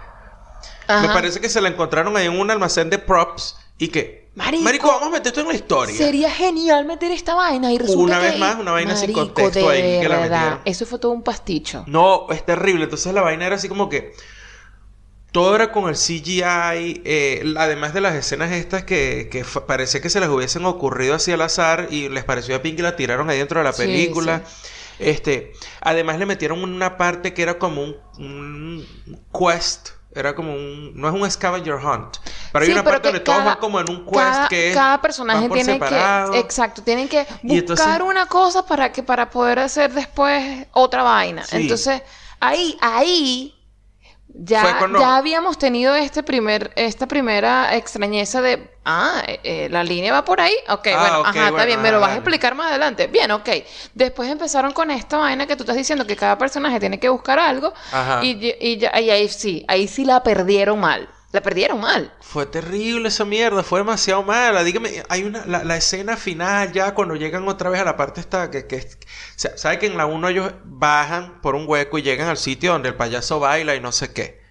[0.88, 4.24] Me parece que se la encontraron ahí en un almacén de props y que.
[4.34, 5.96] Marico, vamos a meter esto en la historia.
[5.96, 9.68] Sería genial meter esta vaina y resulta Una que vez más, una vaina sin contexto
[9.68, 10.60] ahí que la verdad, metieron.
[10.64, 11.84] Eso fue todo un pasticho.
[11.86, 12.84] No, es terrible.
[12.84, 14.12] Entonces la vaina era así como que.
[15.34, 20.08] Todo era con el CGI, eh, además de las escenas estas que, que parece que
[20.08, 23.28] se les hubiesen ocurrido así al azar y les pareció a Pink y la tiraron
[23.28, 24.42] ahí dentro de la Sí, película.
[25.00, 28.86] Este, además le metieron una parte que era como un, un
[29.36, 32.18] quest, era como un, no es un scavenger hunt,
[32.52, 34.74] pero hay una pero parte donde todos van como en un quest cada, que es
[34.76, 36.30] cada personaje tiene separado.
[36.30, 41.02] que exacto tienen que buscar entonces- una cosa para que para poder hacer después otra
[41.02, 42.02] vaina entonces
[42.38, 43.52] ahí ahí
[44.36, 44.62] Ya,
[44.98, 50.24] ya habíamos tenido este primer, esta primera extrañeza de, ah, eh, eh, la línea va
[50.24, 50.52] por ahí.
[50.68, 53.06] Ok, Ah, bueno, ajá, está bien, me lo vas a explicar más adelante.
[53.06, 53.48] Bien, ok.
[53.94, 57.38] Después empezaron con esta vaina que tú estás diciendo que cada personaje tiene que buscar
[57.38, 57.72] algo.
[57.92, 58.24] Ajá.
[58.24, 61.08] Y, y, y ya- y ahí sí, ahí sí la perdieron mal.
[61.34, 62.14] La perdieron mal.
[62.20, 64.62] Fue terrible esa mierda, fue demasiado mala.
[64.64, 68.20] Dígame, hay una, la, la escena final ya cuando llegan otra vez a la parte
[68.20, 68.88] esta que, que
[69.36, 72.72] sa- ¿sabe que en la 1 ellos bajan por un hueco y llegan al sitio
[72.72, 74.43] donde el payaso baila y no sé qué?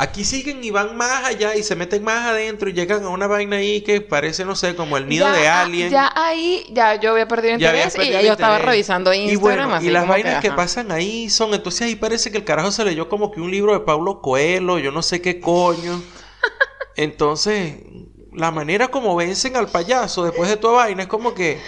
[0.00, 3.26] Aquí siguen y van más allá y se meten más adentro y llegan a una
[3.26, 5.90] vaina ahí que parece, no sé, como el nido Ya- de ah, alien.
[5.90, 9.30] Ya ahí, ya yo había perdido Ya interés y ya el yo estaba revisando Y
[9.30, 9.40] Instagram.
[9.40, 12.70] bueno, así y las vainas que, pasan ahí son, entonces ahí parece que el carajo
[12.70, 16.00] se leyó como que un libro de Pablo Coelho, yo no sé qué coño.
[16.96, 17.74] Entonces,
[18.32, 21.60] la manera como vencen al payaso después de toda vaina es como que,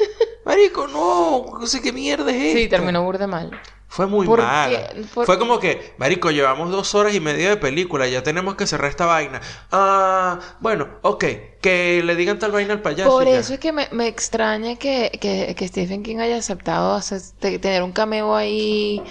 [0.44, 2.76] marico, no, no sé qué mierda es Sí, esta?".
[2.76, 3.50] terminó burde mal.
[3.92, 4.88] Fue muy ¿Por mala.
[5.12, 8.66] ¿Por- Fue como que, marico, llevamos dos horas y media de película, ya tenemos que
[8.68, 9.40] cerrar esta vaina.
[9.72, 11.24] Ah, bueno, ok,
[11.60, 13.10] que le digan tal vaina al payaso.
[13.10, 13.38] Por ya.
[13.40, 17.00] eso es que me, me extraña que, que, que Stephen King haya aceptado
[17.40, 19.02] te- tener un cameo ahí,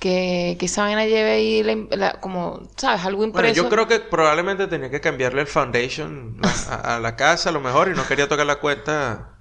[0.00, 3.04] que, que esa vaina lleve ahí la- la- como, ¿sabes?
[3.04, 3.54] Algo Bueno, impreso.
[3.54, 7.52] yo creo que probablemente tenía que cambiarle el foundation a, a- a la casa a
[7.52, 9.33] lo mejor y no quería tocar la cuenta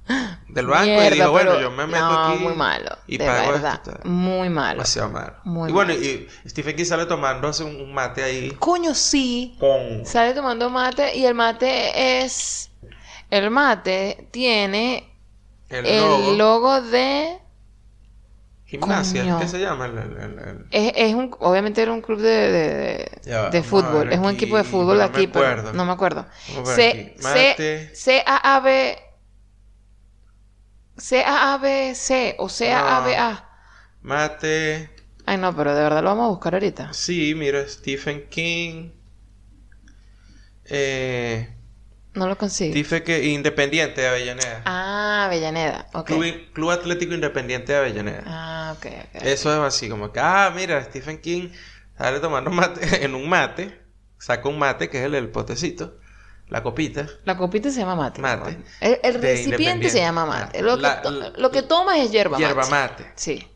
[0.49, 2.97] del banco y dijo, bueno, yo me meto no, aquí muy malo.
[3.07, 3.73] y de pago verdad.
[3.75, 3.99] esto.
[4.07, 4.73] Muy malo.
[4.73, 5.33] Demasiado malo.
[5.45, 6.05] Muy y bueno, malo.
[6.05, 9.55] y Stephen King sale tomando hace un, mate ahí Coño, sí.
[9.59, 10.05] con...
[10.05, 12.69] Sale tomando mate y el mate es...
[13.29, 15.09] El mate tiene
[15.69, 16.31] El, el logo.
[16.33, 17.39] logo de...
[18.65, 19.39] Gimnasia, Coño.
[19.39, 19.85] ¿qué se llama?
[19.85, 24.11] El- el- Es, es un, obviamente era un club de, de, Ya fútbol.
[24.11, 25.73] Es un aquí, equipo de fútbol no me aquí, pero acuerdo.
[25.73, 26.25] no me acuerdo.
[26.49, 26.69] Vamos
[30.97, 31.25] a ver C, aquí.
[31.25, 31.33] C, Mate.
[31.33, 31.53] C, A, A, B.
[31.53, 33.49] C, A, A, B, C o C, A, A, B, A.
[34.01, 34.89] Mate.
[35.25, 36.93] Ay, no, pero de verdad lo vamos a buscar ahorita.
[36.93, 38.91] Sí, mira, Stephen King.
[40.65, 41.47] Eh,
[42.15, 42.73] No lo consigo.
[42.73, 44.63] Stephen King, Independiente de Avellaneda.
[44.65, 45.87] Ah, Avellaneda.
[45.93, 46.07] Ok.
[46.07, 48.23] Club, Club Atlético Independiente de Avellaneda.
[48.25, 49.15] Ah, ok, ok.
[49.23, 51.49] Eso es así como que, ah, mira, Stephen King
[51.97, 53.79] sale tomando mate en un mate,
[54.17, 55.99] saca un mate que es el del potecito,
[56.49, 57.07] la copita.
[57.25, 58.21] La copita se llama mate.
[58.21, 58.57] Mate.
[58.79, 60.61] El, recipiente se llama mate.
[60.61, 63.03] Lo, la- que, la- lo que tomas es hierba, Hierba mate.
[63.03, 63.11] mate.
[63.15, 63.47] Sí.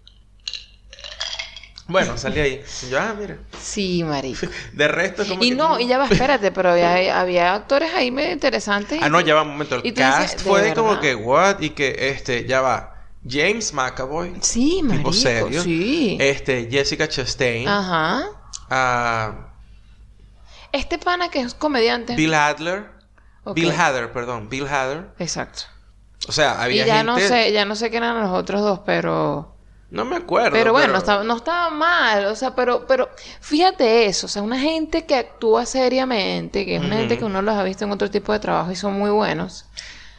[1.90, 2.62] Bueno, salí ahí.
[2.86, 3.38] Y yo, ah, mira.
[3.62, 4.46] Sí, marico.
[4.74, 8.12] De resto, como Y que- no, y ya va, espérate, pero había, había actores ahí
[8.12, 9.00] medio interesantes.
[9.02, 9.76] Ah, no, ya va un momento.
[9.76, 11.02] El Y tú dices, cast ¿de fue como verdad?
[11.02, 11.60] que, what?
[11.62, 12.94] Y que, este, ya va.
[13.28, 14.34] James McAvoy.
[14.42, 15.12] Sí, marico.
[15.12, 15.64] Tipo serio.
[15.64, 16.18] Sí.
[16.20, 17.68] Este, Jessica Chastain.
[17.68, 18.26] Ajá.
[18.70, 19.47] ah,
[20.72, 22.16] Este pana que es comediante.
[22.16, 22.92] Bill Adler.
[23.44, 23.56] Ok.
[23.56, 24.50] Bill Hader, perdón.
[24.50, 25.10] Bill Hader.
[25.20, 25.64] Exacto.
[26.28, 27.12] O sea, había y ya gente...
[27.12, 29.56] no sé, ya no sé quién eran los otros dos, pero.
[29.90, 30.52] No me acuerdo.
[30.52, 34.42] Pero bueno, no estaba, no estaba mal, o sea, pero, pero fíjate eso, o sea,
[34.42, 37.92] una gente que actúa seriamente, que es una gente que uno los ha visto en
[37.94, 39.66] otro tipo de trabajo y son muy buenos.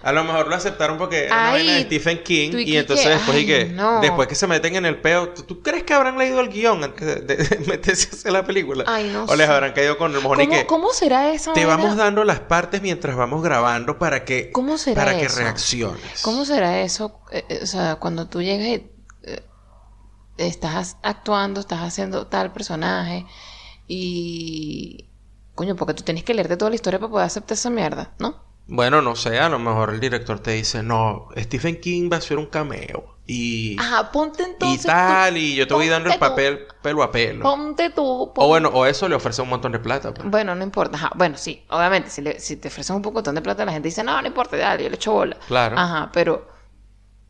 [0.00, 2.64] A lo mejor lo aceptaron porque era una Ay, vaina de Stephen King y y
[2.66, 4.00] que- entonces después y ay, que no.
[4.00, 6.84] después que se meten en el peo, ¿tú, tú crees que habrán leído el guion
[6.84, 8.84] antes de, de- de meterse a hacer la película?
[8.86, 9.52] Ay, no o les sé.
[9.52, 11.52] habrán caído con el mojón y ¿Cómo, que cómo será eso?
[11.52, 16.22] te vamos dando las partes mientras vamos grabando para que ¿Cómo será para que reacciones.
[16.22, 17.20] ¿Cómo será eso?
[17.32, 18.90] Eh, eh, o sea, cuando tú llegas y
[19.24, 19.42] eh,
[20.36, 23.26] estás actuando, estás haciendo tal personaje
[23.88, 25.06] y...
[25.56, 28.46] Coño, porque tú tienes que leerte toda la historia para poder aceptar esa mierda, ¿no?
[28.68, 32.18] Bueno, no sé, a lo mejor el director te dice, "No, Stephen King va a
[32.18, 34.84] hacer un cameo y Ajá, ponte y entonces...
[34.84, 37.90] tal tú- y yo te voy dando el ponte tú- papel pelo a pelo." Ponte
[37.90, 38.30] tú...
[38.36, 40.12] O bueno, o eso le ofrece un montón de plata.
[40.12, 40.30] pues.
[40.30, 40.96] Bueno, no importa.
[40.96, 41.10] Ajá.
[41.14, 44.04] Bueno, sí, obviamente, si, le- si te ofrecen un poco de plata, la gente dice,
[44.04, 45.36] no, no importa, dale, yo le echo bola.
[45.48, 45.78] Claro.
[45.78, 46.46] Ajá, pero,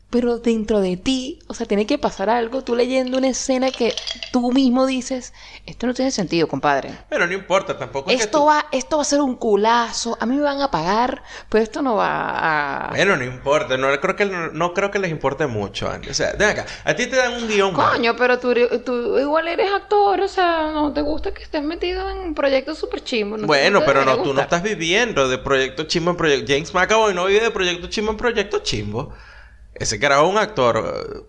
[0.09, 3.93] pero dentro de ti, o sea, tiene que pasar algo, tú leyendo una escena que
[4.31, 5.33] tú mismo dices,
[5.67, 6.91] esto no tiene sentido, compadre.
[7.09, 10.17] Pero no importa, tampoco es que Esto tú- va, esto va a ser un culazo,
[10.19, 12.89] a mí me van a pagar, pero esto no va a...
[12.89, 16.09] Bueno, no importa, no creo que no, no creo que les importe mucho, Andy.
[16.09, 17.73] O sea, ven acá, a ti te dan un guion.
[17.73, 22.09] Coño, pero tú, tú igual eres actor, o sea, no te gusta que estés metido
[22.09, 23.39] en proyectos súper chimbos.
[23.39, 26.51] no bueno, pero no, tú no estás viviendo de proyecto chimbo en proyecto.
[26.51, 29.13] James McAvoy no vive de proyecto chimbo en proyecto chimbo.
[29.79, 31.21] Ese carajo es un actor eh,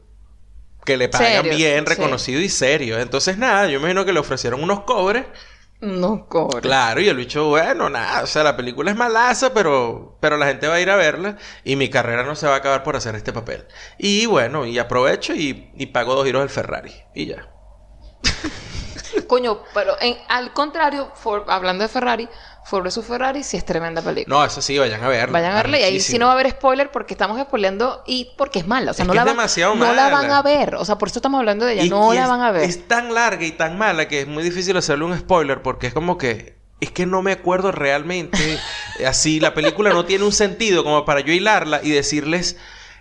[0.85, 1.87] que le pagan Serio, bien, sí.
[1.87, 2.99] reconocido y serio.
[2.99, 5.27] Entonces, nada, yo me imagino que le ofrecieron unos cobres.
[5.81, 6.61] No cobra.
[6.61, 10.47] Claro, y el bicho, bueno, nada, o sea, la película es malaza, pero, pero la
[10.47, 12.97] gente va a ir a verla y mi carrera no se va a acabar por
[12.97, 13.67] hacer este papel.
[13.99, 16.93] Y bueno, y aprovecho y, y pago dos giros del Ferrari.
[17.15, 17.49] Y ya.
[19.27, 22.29] Coño, pero en- al contrario, For- hablando de Ferrari,
[22.71, 24.35] Ford vs Ferrari sí es tremenda película.
[24.37, 25.33] No, eso sí, vayan a verla.
[25.33, 28.31] Vayan a verla y ahí sí no va a haber spoiler porque estamos spoileando y
[28.39, 28.93] porque es mala.
[28.93, 30.77] O sea, Es no, la van, demasiado no la van a ver.
[30.77, 31.85] O sea, por eso estamos hablando de ella.
[31.85, 32.63] Y- no y la es- van a ver.
[32.63, 35.93] Es tan larga y tan mala que es muy difícil hacerle un spoiler porque es
[35.95, 38.39] como que es que no me acuerdo realmente
[39.07, 42.57] así la película no tiene un sentido como para yo hilarla y decirles,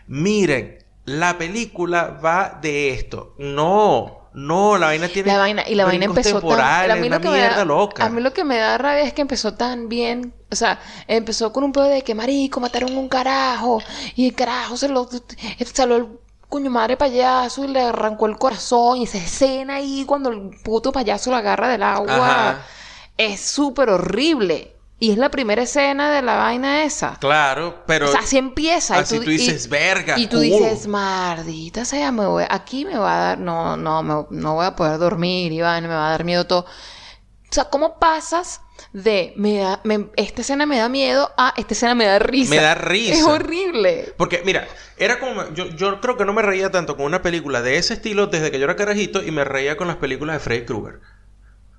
[0.07, 5.83] "Miren, la película va de esto." No, no, la vaina tiene La vaina, y la
[5.83, 6.91] vaina empezó tan...
[6.91, 8.05] a mí lo una que me mierda da, loca.
[8.05, 10.33] A mí lo que me da rabia es que empezó tan bien.
[10.49, 13.81] O sea, empezó con un pedo de que marico, mataron un carajo.
[14.15, 15.09] Y el carajo se lo...
[15.73, 16.07] Salió el
[16.47, 18.99] coño madre payaso y le arrancó el corazón.
[18.99, 22.15] Y esa escena ahí cuando el puto payaso lo agarra del agua.
[22.15, 22.65] Ajá.
[23.17, 24.78] Es súper horrible.
[25.01, 27.15] Y es la primera escena de la vaina esa.
[27.19, 28.97] Claro, pero o sea, así empieza.
[28.97, 30.43] y así tú dices, "Verga, Y tú cool".
[30.45, 34.65] dices, maldita sea, me voy, aquí me va a dar, no, no, me- no voy
[34.65, 36.61] a poder dormir, Iván, me va a dar miedo todo.
[36.61, 38.61] O sea, ¿cómo pasas
[38.93, 42.49] de me da, me- esta escena me da miedo a esta escena me da risa?
[42.53, 43.13] Me da risa.
[43.15, 44.13] Es horrible.
[44.17, 45.49] Porque, mira, era como.
[45.53, 48.51] Yo, yo creo que no me reía tanto con una película de ese estilo desde
[48.51, 50.99] que yo era carajito y me reía con las películas de Freddy Krueger.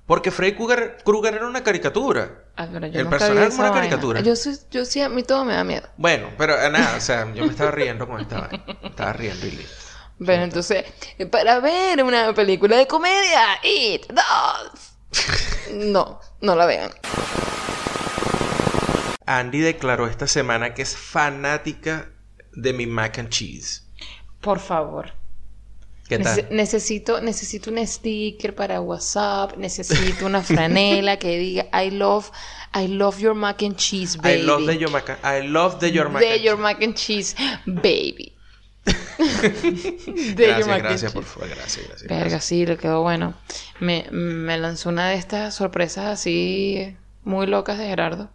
[0.07, 2.40] Porque Freddy Krueger, Krueger era una caricatura.
[2.55, 3.89] Pero yo El nunca vi personaje esa como una vaina.
[3.89, 4.21] caricatura.
[4.21, 5.87] Yo, sí- yo sí, a mí todo me da miedo.
[5.97, 8.63] Bueno, pero eh, nada, o sea, yo me estaba riendo con esta vaina.
[8.83, 9.75] Estaba riendo y listo.
[10.23, 10.85] Pero entonces,
[11.31, 14.21] para ver una película de comedia, It 2.
[15.73, 16.91] No, no la vean.
[19.25, 22.09] Andy declaró esta semana que es fanática
[22.53, 23.83] de mi mac and cheese.
[24.41, 25.13] Por favor.
[26.17, 26.37] ¿Qué tal?
[26.37, 32.31] Nece- necesito, necesito un sticker para WhatsApp, necesito una franela que diga I love,
[32.75, 34.41] I love your mac and cheese, baby.
[34.41, 36.61] I love the your mac I love the your mac De and your cheese.
[36.61, 37.35] mac and cheese,
[37.65, 38.33] baby.
[40.35, 42.03] De Gracias, gracias, por favor, gracias, gracias.
[42.09, 42.45] Verga, gracias.
[42.45, 43.33] sí, le quedó bueno.
[43.79, 48.29] Me, me lanzó una de estas sorpresas así muy locas de Gerardo.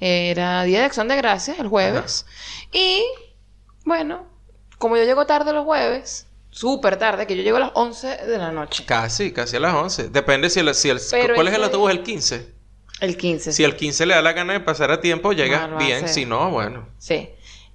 [0.00, 2.24] Era Día de Acción de Gracias, el jueves.
[2.72, 3.04] Y,
[3.84, 4.26] bueno,
[4.78, 8.38] como yo llego tarde los jueves, súper tarde, que yo llego a las 11 de
[8.38, 8.84] la noche.
[8.86, 10.08] Casi, casi a las 11.
[10.10, 11.90] Depende si el, si el Pero ¿Cuál es el autobús?
[11.90, 12.54] El 15.
[13.00, 13.52] El 15.
[13.52, 16.06] Si el 15 le da la gana de pasar a tiempo, llega No, bien.
[16.08, 16.86] Si no, bueno.
[16.98, 17.30] Sí.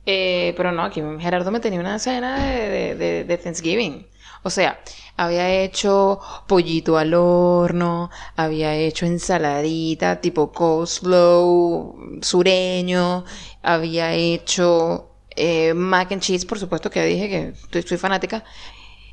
[0.05, 4.07] Eh, pero no, aquí Gerardo me tenía una cena de, de- de- de Thanksgiving.
[4.43, 4.79] O sea,
[5.17, 13.25] había hecho pollito al horno, había hecho ensaladita tipo coleslaw sureño,
[13.63, 18.43] había hecho eh, mac and cheese, por supuesto que dije que estoy, soy fanática.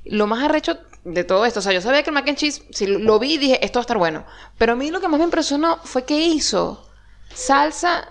[0.05, 2.63] Lo más arrecho de todo esto, o sea, yo sabía que el mac and cheese,
[2.71, 4.25] si lo, vi, dije, esto va a estar bueno.
[4.59, 6.89] Pero a mí lo que más me impresionó fue que hizo
[7.35, 8.09] salsa,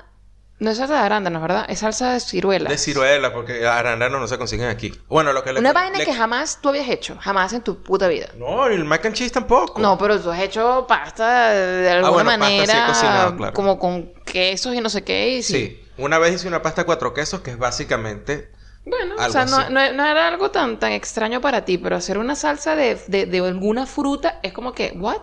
[0.60, 1.66] no es salsa de arándanos, ¿verdad?
[1.70, 2.70] Es salsa de ciruela.
[2.70, 4.94] De ciruela, porque arándanos no se consiguen aquí.
[5.10, 5.60] Bueno, lo que le.
[5.60, 8.28] Una vaina le- que jamás tú habías hecho, jamás en tu puta vida.
[8.38, 9.80] No, el mac and cheese tampoco.
[9.82, 13.36] No, pero tú has hecho pasta de alguna Ah, bueno, pasta sí he manera, cocinado,
[13.38, 13.54] claro.
[13.54, 15.38] como con quesos y no sé qué.
[15.38, 15.54] Y sí.
[15.54, 15.81] Sí.
[16.02, 18.52] Una vez hice una pasta cuatro quesos que es básicamente.
[18.86, 21.96] Bueno, o Algo sea, no, no- no era algo tan, tan extraño para ti, pero
[21.96, 25.22] hacer una salsa de, de, de alguna fruta es como que, ¿what?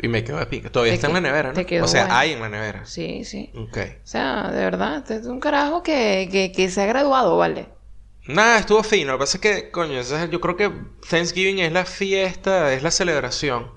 [0.00, 0.70] Y me quedó de pica.
[0.70, 1.64] Todavía Te está en la que- nevera, ¿no?
[1.64, 2.16] te o sea, bueno.
[2.18, 2.86] hay en la nevera.
[2.86, 3.50] Sí, sí.
[3.56, 3.76] Ok.
[4.02, 7.68] O sea, de verdad, este es un carajo que, que, que se ha graduado, ¿vale?
[8.26, 9.12] Nada, estuvo fino.
[9.12, 10.70] Lo que pasa es que, coño, yo creo que
[11.10, 13.72] Thanksgiving es la fiesta, es la celebración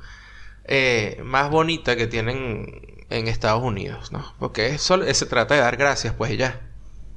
[0.66, 4.34] eh, más bonita que tienen en Estados Unidos, ¿no?
[4.40, 6.62] Porque eso se trata de dar gracias, pues y ya.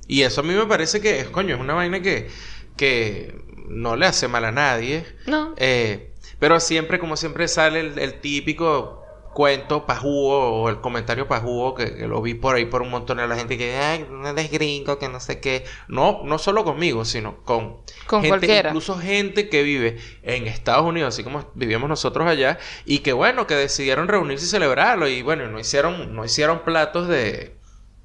[0.07, 2.29] Y eso a mí me parece que, es, coño, es una vaina que,
[2.77, 5.07] que no le hace mal a nadie.
[5.27, 5.55] No.
[5.57, 9.04] Eh, pero siempre, como siempre, sale el, el típico
[9.35, 13.19] cuento pajugo o el comentario pajugo que, que lo vi por ahí por un montón
[13.19, 15.65] de la gente que, ay, no eres gringo, que no sé qué.
[15.89, 18.71] No, no solo conmigo, sino con, Con gente, cualquiera.
[18.71, 23.47] incluso gente que vive en Estados Unidos, así como vivíamos nosotros allá, y que bueno,
[23.47, 25.09] que decidieron reunirse y celebrarlo.
[25.09, 27.57] Y bueno, no hicieron, no hicieron platos de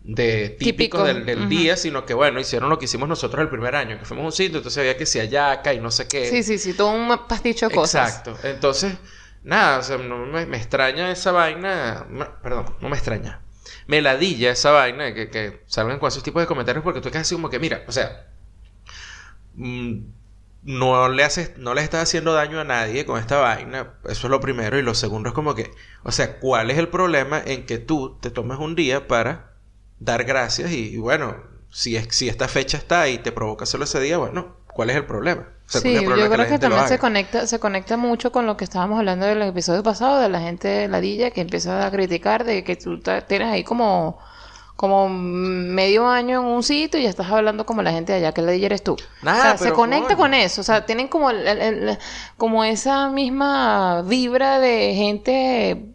[0.02, 1.26] de típicos Típico.
[1.26, 4.24] del, día, sino que bueno, hicieron lo que hicimos nosotros el primer año, que fuimos
[4.24, 6.30] a un sitio, entonces había que si ayaca y no sé qué.
[6.30, 8.10] Sí, sí, sí, todo un pasticho de cosas.
[8.10, 8.48] Exacto.
[8.48, 8.94] Entonces,
[9.50, 12.08] nada, o sea, no me, extraña esa vaina.
[12.42, 13.42] perdón, no me extraña.
[13.88, 17.24] Me ladilla esa vaina que, que salgan con esos tipos de comentarios porque tú quedas
[17.24, 18.28] así como que, mira, o sea,
[19.56, 20.00] mm,
[20.64, 23.94] no le haces, no le estás haciendo daño a nadie con esta vaina.
[24.06, 24.78] Eso es lo primero.
[24.78, 25.72] Y lo segundo es como que,
[26.04, 29.54] o sea, ¿cuál es el problema en que tú te tomes un día para
[30.00, 30.72] dar gracias?
[30.72, 31.38] Y, y bueno,
[31.72, 34.96] si, es, si esta fecha está y te provoca hacerlo ese día, bueno, ¿cuál es
[34.96, 35.48] el problema?
[35.70, 37.96] O sea, Sí, ¿cuál es el yo creo la que, también se conecta, se conecta
[37.96, 41.86] mucho con lo que estábamos hablando del episodio pasado, de la gente ladilla que empieza
[41.86, 44.18] a criticar de que tú tienes ahí como,
[44.76, 48.32] como medio año en un sitio y ya estás hablando como la gente de allá,
[48.32, 48.96] que ladilla eres tú.
[49.22, 50.18] Nada, o sea, se conecta coño.
[50.18, 51.98] con eso, o sea, tienen como, el- el- el-
[52.38, 55.86] como esa misma vibra de gente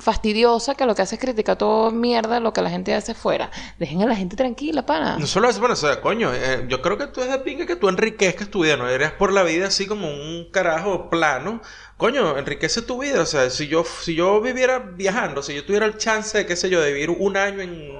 [0.00, 3.50] fastidiosa que lo que hace es criticar todo mierda lo que la gente hace fuera.
[3.78, 5.16] Dejen a la gente tranquila, pana.
[5.18, 7.66] No solo eso, bueno, o sea, coño, eh, yo creo que tú es de pinga
[7.66, 11.60] que tú enriquezcas tu vida, no eres por la vida así como un carajo plano.
[11.96, 15.86] Coño, enriquece tu vida, o sea, si yo, si yo viviera viajando, si yo tuviera
[15.86, 17.90] el chance, qué sé yo, de vivir un año en,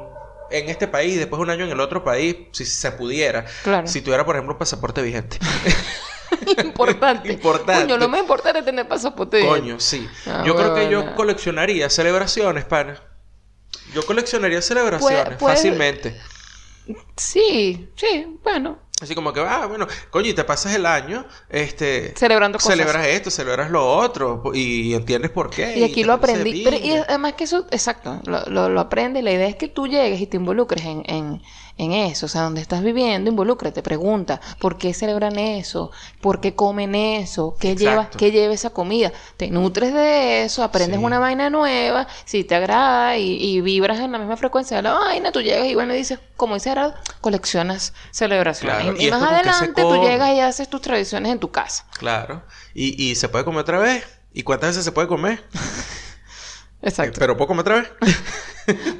[0.50, 3.86] en este país, después un año en el otro país, si se pudiera, Claro.
[3.86, 5.38] si tuviera, por ejemplo, un pasaporte vigente.
[6.64, 7.32] Importante.
[7.32, 7.82] Importante.
[7.82, 9.46] Coño, lo más importante es tener pasaporte.
[9.46, 10.08] Coño, sí.
[10.26, 13.00] Ah, yo creo que yo coleccionaría celebraciones, pana.
[13.94, 16.20] Yo coleccionaría celebraciones fácilmente.
[17.16, 18.78] Sí, sí, bueno.
[19.00, 22.14] Así como que, ah, bueno, coño, y te pasas el año, este...
[22.16, 22.76] Celebrando cosas.
[22.76, 25.76] Celebras esto, celebras lo otro, y entiendes por qué.
[25.76, 26.64] Y aquí lo aprendí.
[26.64, 29.22] Pero, y además que eso, exacto, lo, lo, lo aprendes.
[29.22, 31.42] La idea es que tú llegues y te involucres en, en,
[31.78, 32.26] en eso.
[32.26, 35.90] O sea, donde estás viviendo, involúcrate, pregunta, ¿por qué celebran eso?
[36.20, 37.56] ¿Por qué comen eso?
[37.60, 39.12] ¿Qué lleva, qué lleva esa comida?
[39.36, 41.04] Te nutres de eso, aprendes Sí.
[41.04, 44.94] una vaina nueva, si te agrada y, y vibras en la misma frecuencia de la
[44.94, 48.76] vaina, tú llegas y bueno, dices, como dice Gerardo, coleccionas celebraciones.
[48.82, 51.86] Claro, Y, y más adelante tú llegas y haces tus tradiciones en tu casa.
[51.98, 52.42] Claro.
[52.74, 54.04] Y, y se puede comer otra vez.
[54.32, 55.44] ¿Y cuántas veces se puede comer?
[56.82, 57.18] Exacto.
[57.18, 57.90] Pero puedo comer otra vez.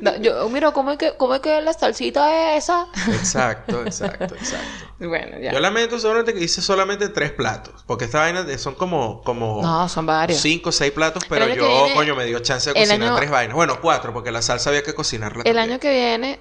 [0.01, 2.87] Da- Yo, mira, ¿cómo es que, cómo es que la salsita esa?
[3.09, 4.67] exacto, exacto, exacto.
[5.01, 5.53] Bueno, ya.
[5.53, 7.85] Yo lamento solamente que hice solamente tres platos.
[7.87, 10.41] Porque esta vaina de- son como, como No, son varios.
[10.41, 13.31] cinco o seis platos, pero yo, viene- coño, me dio chance de cocinar año- tres
[13.31, 13.55] vainas.
[13.57, 15.39] Bueno, cuatro, porque la salsa había que cocinarla.
[15.45, 15.71] El también.
[15.71, 16.41] año que viene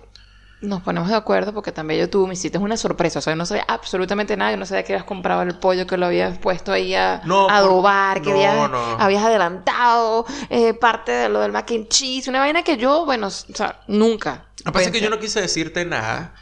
[0.62, 3.20] nos ponemos de acuerdo porque también yo tuve, me hiciste una sorpresa.
[3.20, 4.52] O sea, yo no sabía absolutamente nada.
[4.52, 7.50] Yo no sabía que habías comprado el pollo, que lo habías puesto ahí a No,
[7.50, 8.78] adobar, que no, habías, no.
[9.00, 12.28] habías adelantado eh, parte de lo del mac and cheese.
[12.30, 14.46] Una vaina que yo, bueno, o sea, nunca.
[14.64, 15.04] Lo que pasa es que pensé.
[15.04, 16.34] yo no quise decirte nada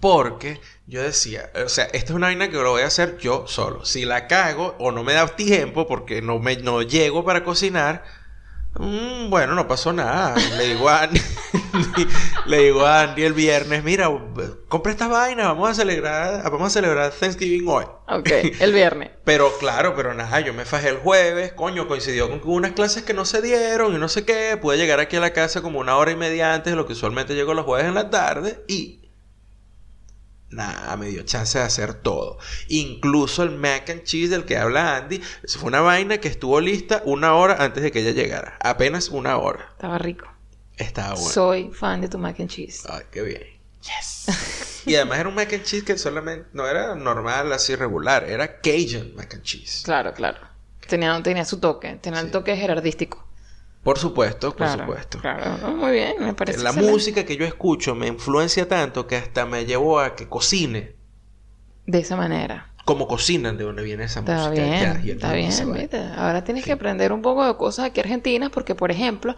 [0.00, 3.46] porque yo decía, o sea, esta es una vaina que lo voy a hacer yo
[3.46, 3.84] solo.
[3.84, 8.04] Si la cago o no me da tiempo porque no me no llego para cocinar,
[8.74, 10.34] mm, bueno, no pasó nada.
[10.58, 11.08] Le digo a
[12.46, 14.10] le digo a Andy el viernes, mira,
[14.68, 17.84] compra esta vaina, vamos a celebrar, vamos a celebrar Thanksgiving hoy.
[18.08, 19.10] Ok, el viernes.
[19.24, 23.14] Pero claro, pero nada, yo me fajé el jueves, coño, coincidió con unas clases que
[23.14, 24.58] no se dieron y no sé qué.
[24.60, 26.94] Pude llegar aquí a la casa como una hora y media antes de lo que
[26.94, 29.02] usualmente llego los jueves en la tarde y.
[30.50, 32.38] Nada, me dio chance de hacer todo.
[32.68, 35.22] Incluso el mac and cheese del que habla Andy.
[35.42, 38.58] Eso fue una vaina que estuvo lista una hora antes de que ella llegara.
[38.60, 39.68] Apenas una hora.
[39.70, 40.26] Estaba rico.
[40.76, 41.28] Estaba bueno.
[41.30, 42.86] Soy fan de tu mac and cheese.
[42.88, 43.42] Ay, qué bien.
[43.82, 44.82] Yes.
[44.86, 48.24] y además era un mac and cheese que solamente no era normal, así regular.
[48.24, 49.82] Era Cajun mac and cheese.
[49.84, 50.38] Claro, claro.
[50.88, 51.94] Tenía, tenía su toque.
[52.00, 53.26] Tenía el toque gerardístico.
[53.82, 55.18] Por supuesto, por Claro, supuesto.
[55.18, 55.56] Claro.
[55.60, 56.92] No, muy bien, me parece La excelente.
[56.92, 60.94] música que yo escucho me influencia tanto que hasta me llevó a que cocine
[61.86, 62.72] De esa manera.
[62.84, 64.50] como cocinan de donde viene esa Está música.
[64.52, 66.12] bien, Ya, está bien.
[66.16, 69.34] Ahora tienes que aprender un poco de cosas aquí argentinas porque, por ejemplo,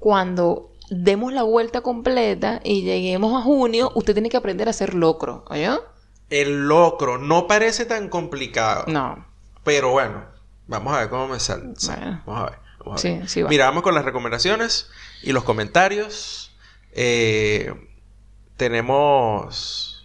[0.00, 0.72] cuando
[1.02, 5.44] demos la vuelta completa y lleguemos a junio, usted tiene que aprender a hacer locro,
[5.48, 5.82] ¿oyó?
[6.30, 8.84] El locro no parece tan complicado.
[8.86, 9.26] No.
[9.64, 10.24] Pero bueno,
[10.66, 11.72] vamos a ver cómo me sale.
[11.86, 12.22] Bueno.
[12.26, 12.58] Vamos a ver.
[12.78, 13.28] vamos a Sí, ver.
[13.28, 13.48] sí va.
[13.48, 14.88] Mira, vamos con las recomendaciones
[15.22, 16.52] y los comentarios.
[16.92, 17.72] Eh,
[18.56, 20.04] tenemos.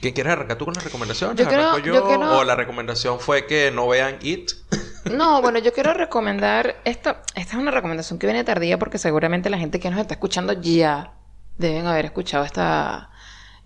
[0.00, 1.36] ¿Quién quiere arrancar tú con las recomendaciones?
[1.36, 2.04] Yo ¿Arranco yo?
[2.38, 4.52] ¿O la recomendación fue que no vean It?
[5.10, 7.22] No, bueno, yo quiero recomendar esta.
[7.34, 10.52] Esta es una recomendación que viene tardía porque seguramente la gente que nos está escuchando
[10.52, 11.12] ya
[11.58, 13.10] deben haber escuchado esta,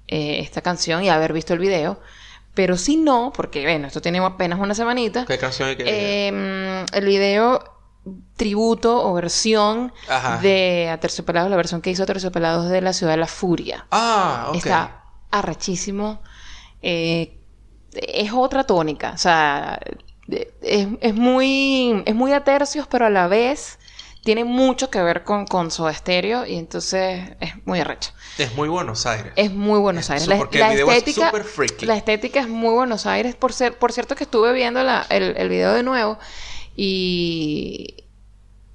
[0.06, 2.00] eh, esta canción y haber visto el video.
[2.54, 5.24] Pero si no, porque bueno, esto tiene apenas una semanita.
[5.24, 7.62] ¿Qué canción hay que Eh, el video
[8.36, 10.38] tributo o versión Ajá.
[10.38, 13.86] de Aterciopelados, la versión que hizo Aterciopelados de la Ciudad de la Furia.
[13.90, 14.56] Ah, ok.
[14.56, 16.22] Está arrechísimo.
[16.82, 17.38] Eh,
[17.92, 19.12] es otra tónica.
[19.14, 19.78] O sea,
[20.62, 23.78] es, es muy, es muy a tercios, pero a la vez
[24.22, 28.10] tiene mucho que ver con, con Soda Stereo y entonces es muy arrecho.
[28.36, 29.32] Es muy Buenos Aires.
[29.36, 30.28] Es muy Buenos Aires.
[30.28, 31.86] La, porque la el video es estética, súper freaky.
[31.86, 33.34] la estética es muy Buenos Aires.
[33.34, 36.18] Por, ser, por cierto que estuve viendo la- el, el video de nuevo
[36.76, 38.04] y,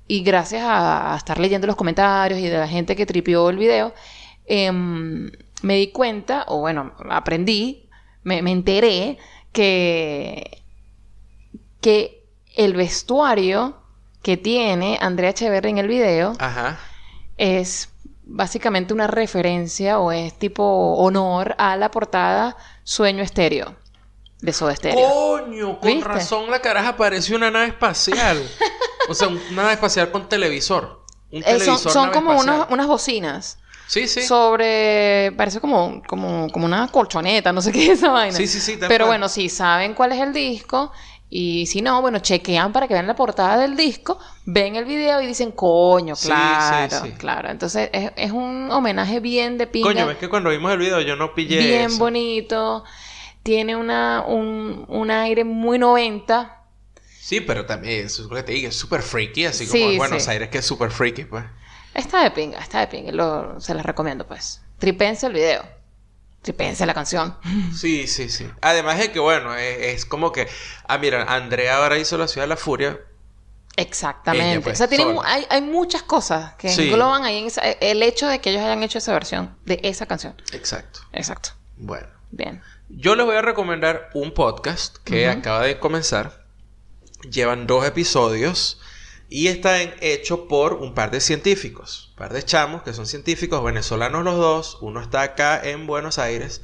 [0.08, 3.58] y gracias a, a estar leyendo los comentarios y de la gente que tripió el
[3.58, 3.93] video,
[4.47, 5.32] em,
[5.62, 7.88] me di cuenta, o bueno, aprendí,
[8.24, 9.18] me, me enteré
[9.51, 10.64] que,
[11.86, 12.26] que
[12.56, 13.78] el vestuario
[14.24, 16.80] que tiene Andrea Echeverri en el video Ajá.
[17.38, 17.90] es
[18.24, 20.64] básicamente una referencia o es tipo
[20.96, 23.76] honor a la portada Sueño Estéreo
[24.42, 25.08] de Soda Stereo.
[25.08, 26.08] Coño, con ¿Viste?
[26.08, 28.42] razón la caraja parece una nave espacial.
[29.10, 31.04] o sea, una nave espacial con televisor.
[31.32, 34.24] Un Eh, son televisor son nave como unos- unas bocinas Sí, sí.
[34.24, 38.36] sobre parece como como como una colchoneta, no sé qué es esa vaina.
[38.36, 39.20] Sí, sí, sí, Pero cual.
[39.20, 40.92] bueno, si saben cuál es el disco,
[41.30, 45.21] Y si no, bueno, chequean para que vean la portada del disco, ven el video
[45.21, 47.17] y dicen, coño, claro, sí, sí.
[47.17, 47.49] claro.
[47.49, 49.88] Entonces es, es un homenaje bien de pinga.
[49.88, 51.97] Coño, ves que cuando vimos el video yo no pillé bien eso.
[51.97, 52.84] bonito.
[53.43, 56.63] Tiene una, un, un aire muy 90.
[57.19, 59.97] Sí, pero también, es lo que te digo, es súper freaky, así Sí, como en
[59.97, 60.28] Buenos.
[60.28, 61.43] Aires que es súper freaky, pues.
[61.93, 63.11] Está de pinga, está de pinga.
[63.11, 64.61] Lo, se las recomiendo, pues.
[64.80, 65.63] Tripense el video.
[66.46, 67.36] Tripense la canción.
[67.76, 68.48] Sí, sí, sí.
[68.62, 70.48] Además de que, bueno, es, es como que...
[70.88, 73.00] Ah, mira, Andrea ahora hizo La Ciudad de la Furia.
[73.78, 74.52] Exactamente.
[74.54, 76.89] Ella, pues, o sea, tiene, hay, hay muchas cosas que Sí.
[76.89, 80.06] engloban ahí en esa- el hecho de que ellos hayan hecho esa versión de esa
[80.06, 80.39] canción.
[80.54, 81.00] Exacto.
[81.14, 81.50] Exacto.
[81.78, 82.08] Bueno.
[82.30, 82.62] Bien.
[82.89, 86.46] Yo les voy a recomendar un podcast que acaba de comenzar.
[87.30, 88.80] Llevan dos episodios
[89.30, 93.05] y está en- hecho por un par de científicos, un par de chamos que son
[93.07, 94.78] científicos venezolanos los dos.
[94.82, 96.61] Uno está acá en Buenos Aires,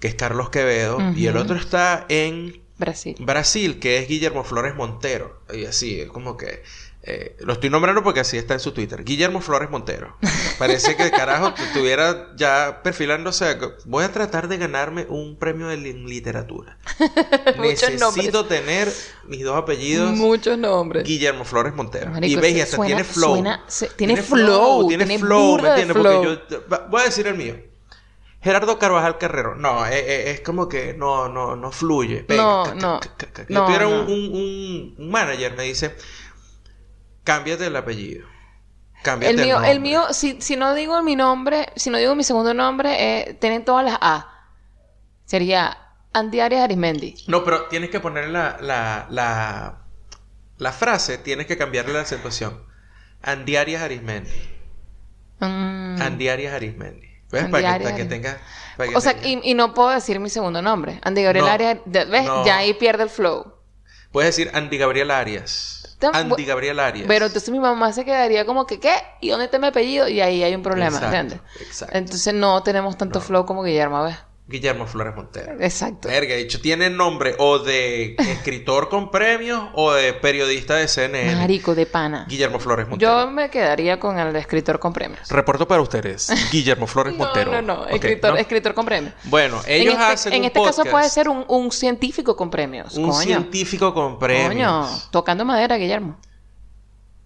[0.00, 3.14] que es Carlos Quevedo, y el otro está en Brasil.
[3.20, 5.42] Brasil, que es Guillermo Flores Montero.
[5.52, 6.62] Y así, es como que...
[7.02, 9.04] eh, lo estoy nombrando porque así está en su Twitter.
[9.04, 10.16] Guillermo Flores Montero.
[10.58, 13.56] Parece que carajo tu- estuviera ya perfilándose.
[13.86, 16.76] Voy a tratar de ganarme un premio de li- literatura.
[17.58, 18.92] Necesito tener
[19.26, 20.10] mis dos apellidos.
[20.12, 21.04] Muchos nombres.
[21.04, 22.10] Guillermo Flores Montero.
[22.10, 23.34] Marico, y se- hasta suena- tiene flow.
[23.34, 25.96] suena- se- tiene flow, tiene, tiene flow, ¿me de entiendes?
[25.96, 27.56] Porque yo voy a decir el mío.
[28.42, 29.54] Gerardo Carvajal Carrero.
[29.54, 32.24] No, eh, eh, es como que no, no, no fluye.
[32.26, 33.00] Venga, No, no.
[33.48, 34.02] Yo tuviera no.
[34.02, 35.94] un- un- un manager, me dice,
[37.34, 38.26] cámbiate el apellido.
[39.02, 42.24] Cámbiate El mío, el mío, si, si no digo mi nombre, si no digo mi
[42.24, 44.28] segundo nombre, eh, tienen todas las A.
[45.24, 45.78] Sería
[46.12, 47.14] Andy Arias Arismendi.
[47.26, 49.78] No, pero tienes que poner la, la, la,
[50.58, 52.62] la frase, tienes que cambiarle la acentuación.
[53.22, 54.30] Andiarias Arismendi.
[55.38, 56.02] Mm.
[56.02, 57.08] Andiarias Arismendi.
[57.30, 57.46] ¿Ves?
[57.48, 58.08] Para que, para que Arismendi.
[58.08, 58.38] tenga...
[58.76, 61.00] para que O sea, y, y no puedo decir mi segundo nombre.
[61.04, 61.50] Andy Gabriel No.
[61.52, 61.78] Arias.
[61.86, 62.24] ¿Ves?
[62.24, 62.44] No.
[62.44, 63.54] Ya ahí pierde el flow.
[64.12, 65.79] Puedes decir Andy Gabriel Arias.
[66.08, 67.06] Andy Gabriel Arias.
[67.08, 68.94] Pero entonces mi mamá se quedaría como que, ¿qué?
[69.20, 70.08] ¿Y dónde está mi apellido?
[70.08, 71.40] Y ahí hay un problema, Exacto, ¿entiendes?
[71.60, 71.96] exacto.
[71.96, 73.24] Entonces no tenemos tanto No.
[73.24, 74.16] flow como Guillermo, ¿ves?
[74.50, 75.52] Guillermo Flores Montero.
[75.60, 76.08] Exacto.
[76.08, 81.36] Verga, de hecho tiene nombre o de escritor con premios o de periodista de CNN.
[81.36, 82.26] Marico de pana.
[82.28, 83.24] Guillermo Flores Montero.
[83.24, 85.28] Yo me quedaría con el de escritor con premios.
[85.30, 86.28] Reporto para ustedes.
[86.52, 87.52] Guillermo Flores No, Montero.
[87.52, 87.82] no, no.
[87.84, 88.36] Ok, Escritor, ¿no?
[88.38, 89.14] escritor con premios.
[89.24, 92.50] Bueno, ellos en este, hacen en un este caso puede ser un, un científico con
[92.50, 92.94] premios.
[92.96, 93.20] un Coño.
[93.22, 94.48] científico con premios.
[94.48, 94.86] Coño.
[95.12, 96.18] Tocando madera, Guillermo.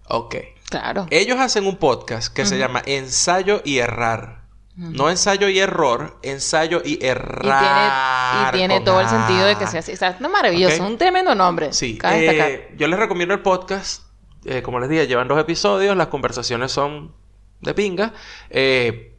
[0.07, 0.35] Ok.
[0.69, 1.07] Claro.
[1.09, 4.44] Ellos hacen un podcast que se llama Ensayo y Errar.
[4.77, 8.53] No ensayo y error, ensayo y Y tiene, errar.
[8.53, 9.93] y tiene todo el sentido de que sea así.
[9.93, 10.83] O sea, es maravilloso.
[10.83, 10.89] Ok.
[10.89, 11.71] Un tremendo nombre.
[11.71, 14.03] Sí, eh, yo les recomiendo el podcast.
[14.43, 15.95] Eh, como les dije, llevan dos episodios.
[15.95, 17.13] Las conversaciones son
[17.61, 18.13] de pinga.
[18.49, 19.15] Eh,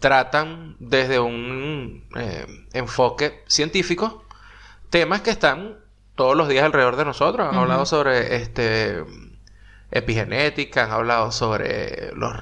[0.00, 2.04] tratan desde un
[2.72, 4.24] enfoque científico
[4.90, 5.78] temas que están
[6.16, 7.48] todos los días alrededor de nosotros.
[7.48, 9.04] Han hablado sobre este
[9.90, 12.32] epigenética, han hablado sobre los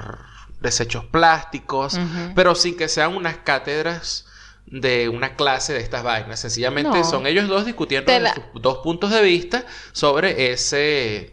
[0.60, 1.98] desechos plásticos,
[2.34, 4.26] pero sin que sean unas cátedras
[4.66, 6.40] de una clase de estas vainas.
[6.40, 7.04] Sencillamente No.
[7.04, 11.32] son ellos dos discutiendo la- sus dos puntos de vista sobre ese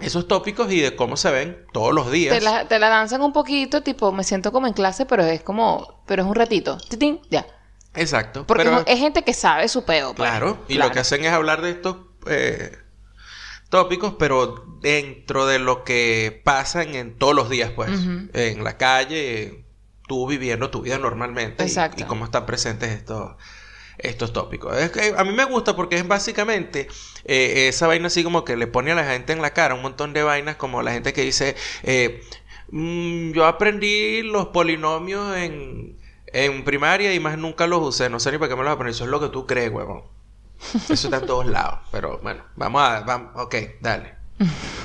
[0.00, 2.32] esos tópicos y de cómo se ven todos los días.
[2.36, 5.42] Te la, te la danzan un poquito, tipo, me siento como en clase, pero es
[5.42, 6.78] como, pero es un ratito.
[6.88, 7.44] Titín, ya.
[7.94, 8.46] Exacto.
[8.46, 10.14] Porque pero- es, es gente que sabe su peo.
[10.14, 10.28] pues.
[10.30, 10.88] Claro, y Claro.
[10.88, 11.96] lo que hacen es hablar de estos
[12.28, 12.76] eh,
[13.68, 17.90] tópicos, pero dentro de lo que pasan en todos los días, pues,
[18.32, 19.64] en la calle,
[20.06, 22.02] tú viviendo tu vida normalmente Exacto.
[22.02, 23.32] y, cómo están presentes estos
[23.98, 24.76] estos tópicos.
[24.78, 26.86] Es que a mí me gusta porque es básicamente
[27.24, 29.82] eh, esa vaina así como que le pone a la gente en la cara un
[29.82, 32.22] montón de vainas como la gente que dice eh,
[32.70, 35.98] "Mm, yo aprendí los polinomios en,
[36.28, 38.08] en primaria y más nunca los usé.
[38.08, 38.92] No sé ni para qué me los aprendí.
[38.94, 40.04] Eso es lo que tú crees, huevón.
[40.74, 41.80] Eso está en todos lados.
[41.92, 43.00] Pero bueno, vamos a...
[43.00, 44.16] Vamos, ok, dale.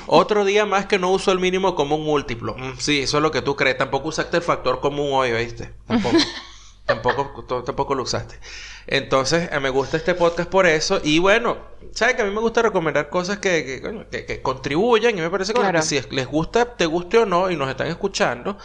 [0.06, 2.54] Otro día más que no uso el mínimo como un múltiplo.
[2.56, 3.78] Mm, sí, eso es lo que tú crees.
[3.78, 5.72] Tampoco usaste el factor común hoy, ¿oíste?
[5.86, 6.16] Tampoco.
[6.86, 8.38] tampoco, tampoco lo usaste.
[8.86, 11.00] Entonces, eh, me gusta este podcast por eso.
[11.02, 11.56] Y bueno,
[11.92, 15.16] ¿sabes que a mí me gusta recomendar cosas que, que, que- que contribuyan?
[15.16, 15.80] Y me parece que, Claro.
[15.82, 18.58] si es- les gusta, te guste o no, y nos están escuchando,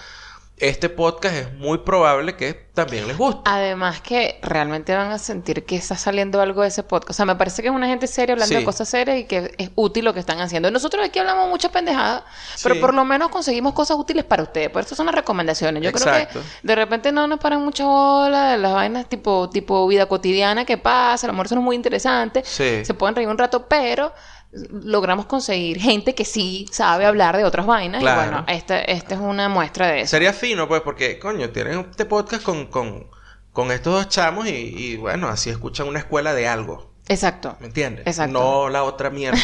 [0.60, 3.42] este podcast es muy probable que también les guste.
[3.46, 7.10] Además que realmente van a sentir que está saliendo algo de ese podcast.
[7.12, 8.60] O sea, me parece que es una gente seria hablando Sí.
[8.60, 10.70] de cosas serias y que es útil lo que están haciendo.
[10.72, 12.26] Nosotros aquí hablamos mucha pendejada,
[12.62, 14.70] pero por lo menos conseguimos cosas útiles para ustedes.
[14.70, 15.82] Por eso son las recomendaciones.
[15.82, 16.30] Yo Exacto.
[16.32, 20.08] creo que de repente no nos paran mucha bola de las vainas tipo, tipo vida
[20.08, 21.26] cotidiana que pasa.
[21.26, 22.44] A lo mejor es muy interesante.
[22.46, 22.84] Sí.
[22.86, 24.14] Se pueden reír un rato, pero
[24.52, 28.02] logramos conseguir gente que sí sabe hablar de otras vainas.
[28.02, 28.22] Claro.
[28.22, 30.12] Y bueno, esta, esta es una muestra de eso.
[30.12, 33.08] Sería fino, pues, porque, coño, tienen este podcast con, con,
[33.54, 36.92] con estos dos chamos y, y, bueno, así escuchan una escuela de algo.
[37.08, 37.58] Exacto.
[37.60, 38.08] ¿Me entiendes?
[38.08, 38.34] Exacto.
[38.34, 39.40] No la otra mierda.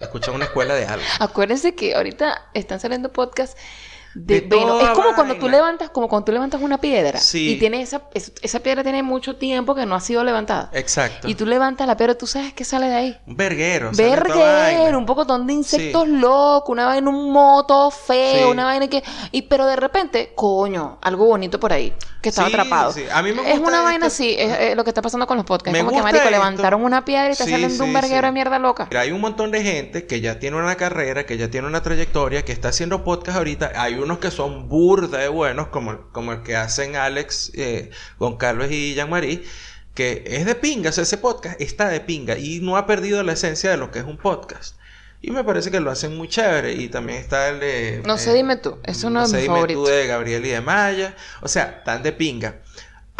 [0.00, 1.04] Escucha una escuela de algo.
[1.18, 3.60] Acuérdense que ahorita están saliendo podcasts
[4.14, 5.56] de, De es como cuando tú vaina.
[5.58, 7.50] levantas, como cuando tú levantas una piedra Sí.
[7.52, 10.70] y tiene esa, es- esa piedra tiene mucho tiempo que no ha sido levantada.
[10.72, 11.28] Exacto.
[11.28, 13.18] Y tú levantas la piedra, tú sabes qué sale de ahí.
[13.26, 13.90] Un verguero.
[13.92, 14.16] vaina.
[14.16, 16.10] Verguero, un pocotón de insectos Sí.
[16.16, 18.50] locos, una vaina, un moto feo, Sí.
[18.50, 19.02] una vaina que...
[19.32, 22.92] Y pero de repente, coño, algo bonito por ahí, que estaba atrapado.
[23.12, 25.36] A mí me Es una vaina esto- así, es, es lo que está pasando con
[25.36, 25.72] los podcasts.
[25.72, 26.30] Me Es como que, marico, esto.
[26.30, 28.86] levantaron una piedra y está Sí, saliendo un verguero de mierda loca.
[28.90, 31.82] Mira, hay un montón de gente que ya tiene una carrera, que ya tiene una
[31.82, 33.72] trayectoria, que está haciendo podcast ahorita.
[33.76, 37.90] Hay unos que son burda de buenos, como, como el que hacen Alex, eh,
[38.38, 39.42] Carlos y Jean-Marie,
[39.94, 40.90] que es de pinga.
[40.90, 43.90] O sea, ese podcast está de pinga y no ha perdido la esencia de lo
[43.90, 44.76] que es un podcast.
[45.22, 46.72] Y me parece que lo hacen muy chévere.
[46.72, 48.02] Y también está el de...
[48.06, 48.78] No sé, eh, dime tú.
[48.84, 49.84] Es uno de sé, mis dime favoritos.
[49.84, 51.14] tú de Gabriel y de Maya.
[51.42, 52.56] O sea, tan de pinga.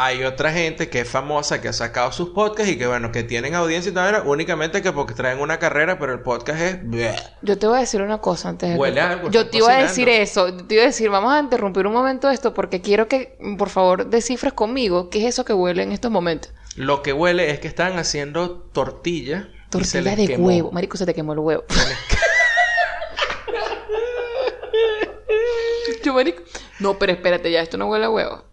[0.02, 3.22] Hay otra gente que es famosa, que ha sacado sus podcasts y que, bueno, que
[3.22, 6.88] tienen audiencia y tal, únicamente que porque traen una carrera, pero el podcast es...
[6.88, 7.14] bleh.
[7.42, 9.70] Yo te voy a decir una cosa antes de Huele a algo, Yo te iba
[9.70, 10.54] a decir eso.
[10.54, 14.06] Te iba a decir, vamos a interrumpir un momento esto porque quiero que, por favor,
[14.06, 16.50] descifres conmigo qué es eso que huele en estos momentos.
[16.76, 19.50] Lo que huele es que están haciendo tortilla.
[19.68, 20.46] Tortilla de quemó.
[20.46, 20.72] huevo.
[20.72, 21.64] Marico, se te quemó el huevo.
[26.02, 26.42] Yo, marico.
[26.78, 28.49] No, pero espérate, ya esto no huele a huevo.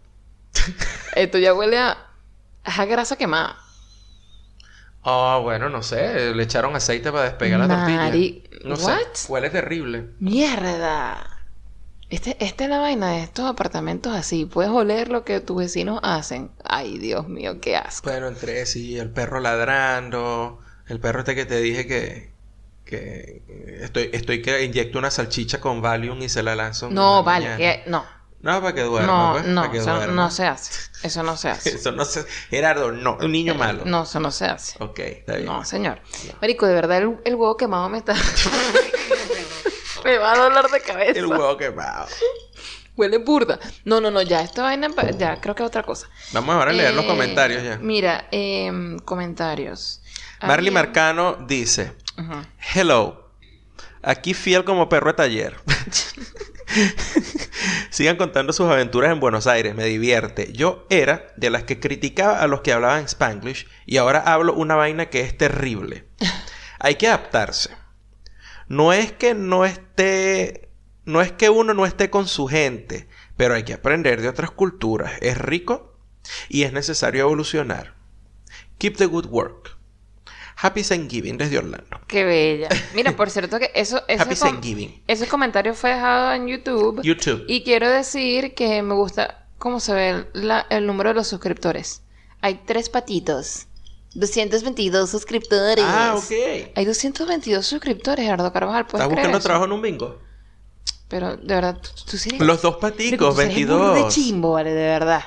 [1.14, 1.96] Esto ya huele a,
[2.64, 3.56] a grasa quemada.
[5.02, 6.34] Ah, bueno, no sé.
[6.34, 8.10] Le echaron aceite para despegar la tortilla.
[8.64, 8.98] No What?
[9.14, 9.32] sé.
[9.32, 10.06] Huele terrible.
[10.20, 11.24] ¡Mierda!
[12.10, 14.44] Este, esta es la vaina de estos apartamentos así.
[14.46, 16.50] Puedes oler lo que tus vecinos hacen.
[16.64, 18.08] Ay, Dios mío, qué asco.
[18.10, 20.58] Bueno, entre sí, el perro ladrando.
[20.86, 22.36] El perro este que te dije que...
[22.84, 23.42] Que
[23.82, 26.88] estoy, estoy que inyecto una salchicha con Valium y se la lanzo.
[26.88, 27.54] No, vale.
[27.58, 28.02] que- no.
[28.40, 30.14] No, para que duerma, No, pues, no, que eso duerma.
[30.14, 30.72] no se hace.
[31.02, 31.70] Eso no se hace.
[31.76, 32.24] Eso no se...
[32.50, 33.18] Gerardo, no.
[33.20, 33.82] Un niño malo.
[33.84, 34.76] No, eso no se hace.
[34.82, 35.46] Ok, está bien.
[35.46, 36.00] No, señor.
[36.40, 38.14] Marico, de verdad el, el huevo quemado me está...
[40.04, 41.18] me va a doler de cabeza.
[41.18, 42.06] El huevo quemado.
[42.96, 43.58] Huele burda.
[43.84, 46.08] No, no, no, ya esta vaina, ya creo que es otra cosa.
[46.32, 47.76] Vamos ahora a leer los Eh, comentarios ya.
[47.78, 50.00] Mira, em, comentarios.
[50.42, 51.92] Marley Marcano dice...
[52.74, 53.30] Hello.
[54.02, 55.56] Aquí fiel como perro de taller.
[57.90, 60.52] Sigan contando sus aventuras en Buenos Aires, me divierte.
[60.52, 64.74] Yo era de las que criticaba a los que hablaban Spanglish y ahora hablo una
[64.74, 66.06] vaina que es terrible.
[66.78, 67.70] Hay que adaptarse.
[68.68, 70.68] No es que no esté,
[71.04, 74.50] no es que uno no esté con su gente, pero hay que aprender de otras
[74.50, 75.12] culturas.
[75.20, 75.98] Es rico
[76.50, 77.94] y es necesario evolucionar.
[78.76, 79.77] Keep the good work.
[80.60, 82.00] Happy Thanksgiving desde Orlando.
[82.08, 82.68] Qué bella.
[82.94, 84.02] Mira, por cierto que eso...
[84.08, 85.02] ese Happy Thanksgiving.
[85.06, 87.00] Ese comentario fue dejado en YouTube.
[87.02, 87.44] YouTube.
[87.48, 92.02] Y quiero decir que me gusta cómo se ve la- el número de los suscriptores.
[92.40, 93.66] Hay tres patitos.
[94.14, 95.84] 222 suscriptores.
[95.86, 96.70] Ah, ok.
[96.74, 98.86] Hay 222 suscriptores, Gerardo Carvajal.
[98.86, 99.46] ¿Puedes ¿Estás buscando eso?
[99.46, 100.18] trabajo en un bingo?
[101.08, 102.40] Pero, de verdad, tú, tú sí eres...
[102.40, 104.14] Los dos paticos, tú sí eres burda de 22.
[104.14, 105.22] chimbo, vale, de verdad.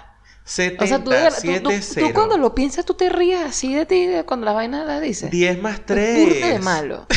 [0.53, 2.11] 70, O sea, tú, de verdad- tú- 7, tú- tú 0.
[2.13, 5.31] cuando lo piensas, tú te ríes así de ti de cuando la vaina la dices.
[5.31, 6.61] 10 más Burda de 3.
[6.63, 7.05] malo.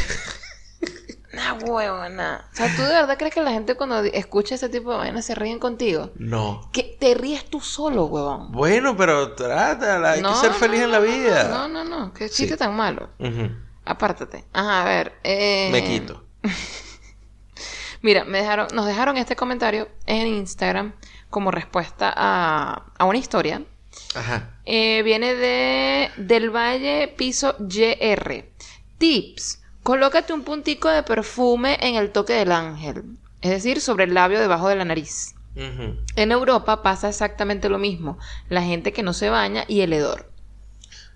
[1.32, 2.49] Nah, huevona.
[2.53, 5.24] O sea, ¿tú de verdad crees que la gente cuando escucha ese tipo de vainas
[5.24, 6.11] se ríen contigo?
[6.14, 6.70] No.
[6.72, 8.53] Que te ríes tú solo, huevón.
[8.53, 10.12] Bueno, pero trátala.
[10.12, 11.49] Hay No, que ser feliz no, en la no, vida.
[11.49, 12.14] No, no, no.
[12.14, 12.57] Qué chiste Sí.
[12.57, 13.09] tan malo.
[13.18, 13.51] Ujú.
[13.85, 14.45] Apártate.
[14.53, 15.12] Ajá, a ver.
[15.24, 16.24] eh, Me quito.
[18.03, 20.95] Mira, me dejaron, nos dejaron este comentario en Instagram
[21.35, 23.61] como respuesta a, a una historia.
[24.14, 24.51] Ajá.
[24.64, 28.45] Eh, viene de Del Valle Piso YR.
[28.99, 29.61] Tips.
[29.82, 33.03] Colócate un puntico de perfume en el toque del ángel.
[33.43, 35.35] Es decir, sobre el labio debajo de la nariz.
[35.57, 38.16] En Europa pasa exactamente lo mismo.
[38.49, 40.30] La gente que no se baña y el hedor.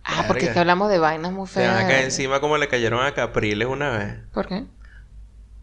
[0.02, 1.84] Ah, porque es que hablamos de vainas muy feas.
[1.84, 4.16] a caer encima como le cayeron a Capriles una vez.
[4.34, 4.64] ¿Por qué?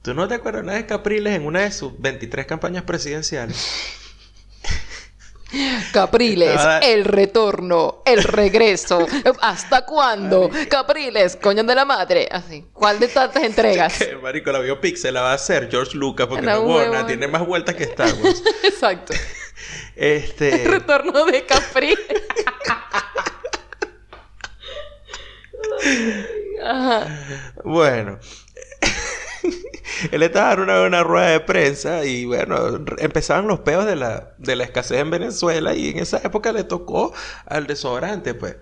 [0.01, 4.01] ¿Tú no te acuerdas de Capriles en una de sus 23 campañas presidenciales?
[5.93, 6.80] Capriles, Ah.
[6.84, 9.06] el retorno, el regreso.
[9.41, 10.49] ¿Hasta cuándo?
[10.70, 12.28] Capriles, coño de la madre.
[12.32, 12.66] Así.
[12.74, 13.97] ¿Cuál de tantas entregas?
[13.99, 17.06] Que marico, la biopic se la va a hacer George Lucas porque La no huevona.
[17.08, 18.43] tiene más vueltas que Star Wars.
[18.64, 19.14] Exacto.
[19.95, 20.64] El este.
[20.68, 21.99] retorno de Capriles.
[26.64, 27.08] Ajá.
[27.64, 28.20] Bueno.
[30.11, 34.33] Él estaba en una, una rueda de prensa y bueno, empezaban los peos de la,
[34.37, 37.13] de la escasez en Venezuela y en esa época le tocó
[37.45, 38.57] al desodorante, pues.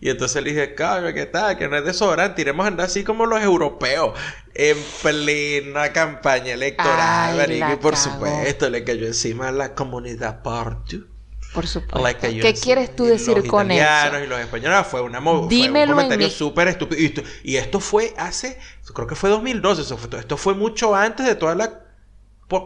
[0.00, 1.56] Y entonces le dije, cabrón, ¿qué tal?
[1.56, 4.18] Que no es desodorante, iremos a andar así como los europeos,
[4.54, 7.96] en plena campaña electoral, Ay, y por cagó.
[7.96, 11.06] supuesto le cayó encima a la comunidad Partu.
[11.52, 11.98] Por supuesto.
[12.02, 14.24] Like ¿Qué quieres tú decir los con italianos eso?
[14.24, 18.14] y los españoles fue una fue un comentario súper estúpido y esto, y esto fue
[18.16, 18.58] hace
[18.94, 21.80] creo que fue 2012 eso fue- esto fue mucho antes de toda la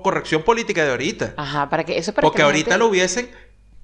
[0.02, 2.86] corrección política de ahorita Ajá, para que eso es para porque que ahorita gente- lo
[2.88, 3.30] hubiesen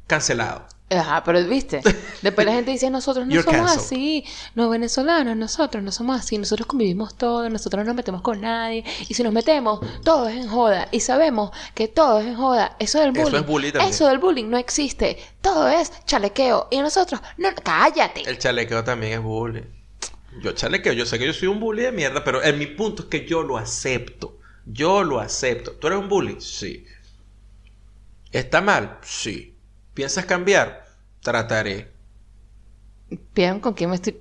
[0.06, 0.66] cancelado
[0.98, 1.80] Ajá, pero viste,
[2.22, 3.84] después la gente dice, nosotros no You're somos canceled.
[3.84, 4.24] así,
[4.54, 8.84] los venezolanos, nosotros no somos así, nosotros convivimos todos, nosotros no nos metemos con nadie,
[9.08, 12.76] y si nos metemos, todo es en joda, y sabemos que todo es en joda,
[12.78, 16.78] eso del Eso bullying, es bullying eso del bullying no existe, todo es chalequeo, y
[16.78, 18.22] nosotros, no, cállate.
[18.28, 19.62] el chalequeo también es bullying
[20.40, 23.02] yo chalequeo yo sé que yo soy un bully de mierda pero en mi punto
[23.02, 25.72] es que yo lo acepto yo lo acepto.
[25.72, 26.86] Tú eres un bully sí.
[28.30, 29.56] Está mal sí.
[29.94, 30.81] Piensas cambiar
[31.22, 31.90] trataré
[33.34, 34.20] Vean con quién me estoy...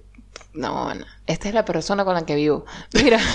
[0.53, 2.65] No, bueno, esta es la persona con la que vivo.
[2.93, 3.17] Mira,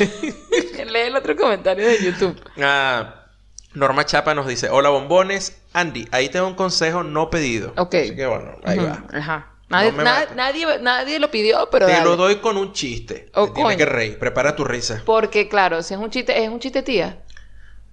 [0.86, 2.38] lee el otro comentario de YouTube.
[2.62, 3.26] Ah,
[3.72, 7.72] Norma Chapa nos dice, hola bombones, Andy, ahí tengo un consejo no pedido.
[7.76, 7.94] Ok.
[7.94, 9.02] Así que bueno, ahí va.
[9.12, 9.52] Ajá.
[9.68, 12.04] Nadie, No na- nadie, nadie lo pidió, pero Te dale.
[12.04, 13.30] lo doy con un chiste.
[13.34, 14.18] Oh, Te que reír.
[14.18, 15.02] Prepara tu risa.
[15.04, 17.24] Porque, claro, si es un chiste, es un chiste tía.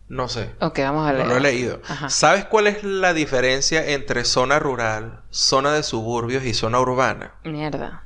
[0.10, 0.54] No sé.
[0.60, 1.28] Ok, vamos a No leer.
[1.30, 1.82] lo he leído.
[1.88, 2.10] Ajá.
[2.10, 7.36] ¿Sabes cuál es la diferencia entre zona rural, zona de suburbios y zona urbana?
[7.44, 8.04] Mierda.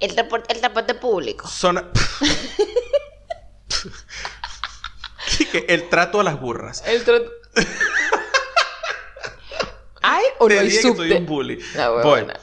[0.00, 1.46] El transporte, el transporte público.
[1.48, 1.84] Zona...
[5.68, 6.82] El trato a las burras.
[6.86, 7.30] El tro-
[10.02, 11.14] ¿Hay o no Te hay dije que soy subte?
[11.16, 11.58] un bully.
[11.74, 12.34] Huevona.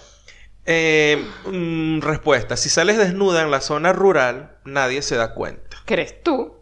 [0.66, 2.58] Eh, mm, respuesta.
[2.58, 5.78] Si sales desnuda en la zona rural, nadie se da cuenta.
[5.86, 6.56] ¿Crees tú?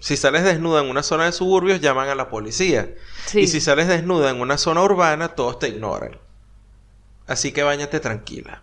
[0.00, 2.92] Si sales desnuda en una zona de suburbios, llaman a la policía.
[3.26, 3.40] Sí.
[3.40, 6.18] Y si sales desnuda en una zona urbana, todos te ignoran.
[7.26, 8.62] Así que bañate tranquila.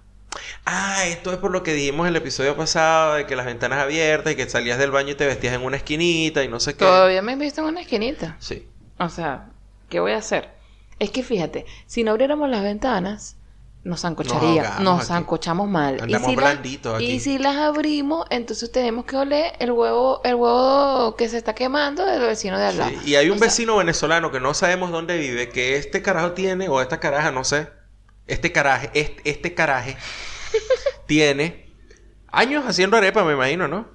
[0.65, 3.79] Ah, esto es por lo que dijimos en el episodio pasado, de que las ventanas
[3.79, 6.73] abiertas y que salías del baño y te vestías en una esquinita y no sé
[6.73, 6.79] qué.
[6.79, 8.35] Todavía me he visto en una esquinita.
[8.39, 8.67] Sí.
[8.97, 9.49] O sea,
[9.89, 10.49] ¿qué voy a hacer?
[10.99, 13.37] Es que fíjate, si no abriéramos las ventanas,
[13.83, 15.07] nos zancocharía, Nos nos, ahogamos aquí.
[15.07, 15.99] zancochamos mal.
[16.01, 17.05] Andamos si las- blanditos aquí.
[17.05, 21.55] y si las abrimos, entonces tenemos que oler el huevo, el huevo que se está
[21.55, 22.91] quemando del vecino de al lado.
[23.03, 26.01] Sí, Y hay un O sea, vecino venezolano que no sabemos dónde vive, que este
[26.01, 27.69] carajo tiene, o esta caraja, no sé,
[28.27, 29.97] este caraje, este, este caraje,
[31.07, 31.69] tiene
[32.31, 33.87] años haciendo arepa, me imagino, ¿no?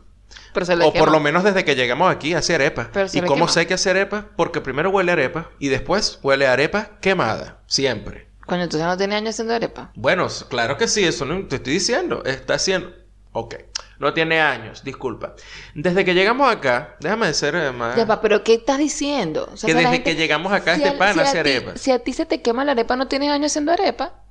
[0.52, 2.88] pero se le O por lo menos desde que llegamos aquí hace arepa.
[2.92, 3.48] Pero ¿Y cómo quema.
[3.48, 4.26] sé que hace arepa?
[4.36, 8.25] Porque primero huele arepa y después huele a arepa quemada, siempre.
[8.46, 9.90] Coño, entonces no tiene años haciendo arepa.
[9.96, 12.22] Bueno, claro que sí, eso no te estoy diciendo.
[12.24, 12.92] Está haciendo.
[13.32, 13.54] Ok.
[13.98, 15.34] No tiene años, disculpa.
[15.74, 17.96] Desde que llegamos acá, déjame ser eh, más.
[17.96, 19.48] Ya va, pero ¿qué estás diciendo?
[19.52, 21.76] O sea, Que desde que llegamos acá, este pan hace ti- arepa.
[21.76, 24.22] Si a ti se te quema la arepa, no tienes años haciendo arepa,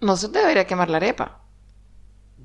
[0.00, 1.42] no se te debería quemar la arepa.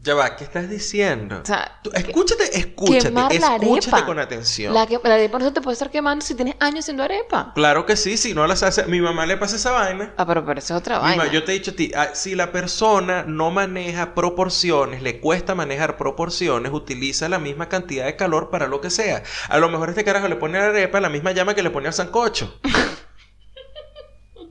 [0.05, 1.39] Ya va, ¿qué estás diciendo?
[1.41, 4.05] O sea, Tú- escúchate, escúchate, la escúchate arepa.
[4.05, 4.73] con atención.
[4.73, 7.53] La, que- la arepa no se te puede estar quemando si tienes años haciendo arepa.
[7.55, 8.83] Claro que sí, si no las hace.
[8.87, 10.13] Mi mamá le pasa esa vaina.
[10.17, 11.23] Ah, pero, pero eso es otra Mi vaina.
[11.23, 15.21] ma- yo te he dicho a ti, ah, si la persona no maneja proporciones, le
[15.21, 19.23] cuesta manejar proporciones, utiliza la misma cantidad de calor para lo que sea.
[19.47, 21.69] A lo mejor este carajo le pone a la arepa la misma llama que le
[21.69, 22.59] pone al sancocho.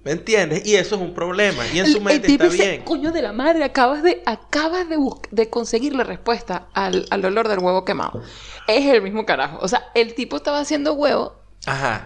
[0.05, 0.67] ¿Me entiendes?
[0.67, 1.65] Y eso es un problema.
[1.69, 2.83] Y en su El- el mente tipo está dice, bien.
[2.83, 4.87] Coño de la madre, acabas de, acabas
[5.31, 8.21] de, conseguir la respuesta al, al olor del huevo quemado.
[8.67, 9.59] Es el mismo carajo.
[9.61, 11.37] O sea, el tipo estaba haciendo huevo.
[11.67, 12.05] Ajá.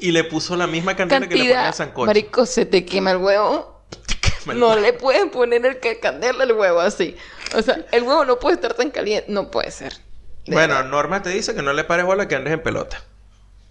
[0.00, 1.74] Y le puso la misma cantidad, que le ponía Cantidad.
[1.74, 2.06] sancocho.
[2.06, 3.80] Marico, se te quema el huevo.
[4.40, 4.80] quema el No huevo.
[4.82, 7.16] le pueden poner el que candela al huevo así.
[7.56, 9.32] O sea, el huevo no puede estar tan caliente.
[9.32, 9.94] No puede ser.
[10.46, 10.90] De Bueno, verdad.
[10.90, 13.02] Norma te dice que no le pares bola que andes en pelota.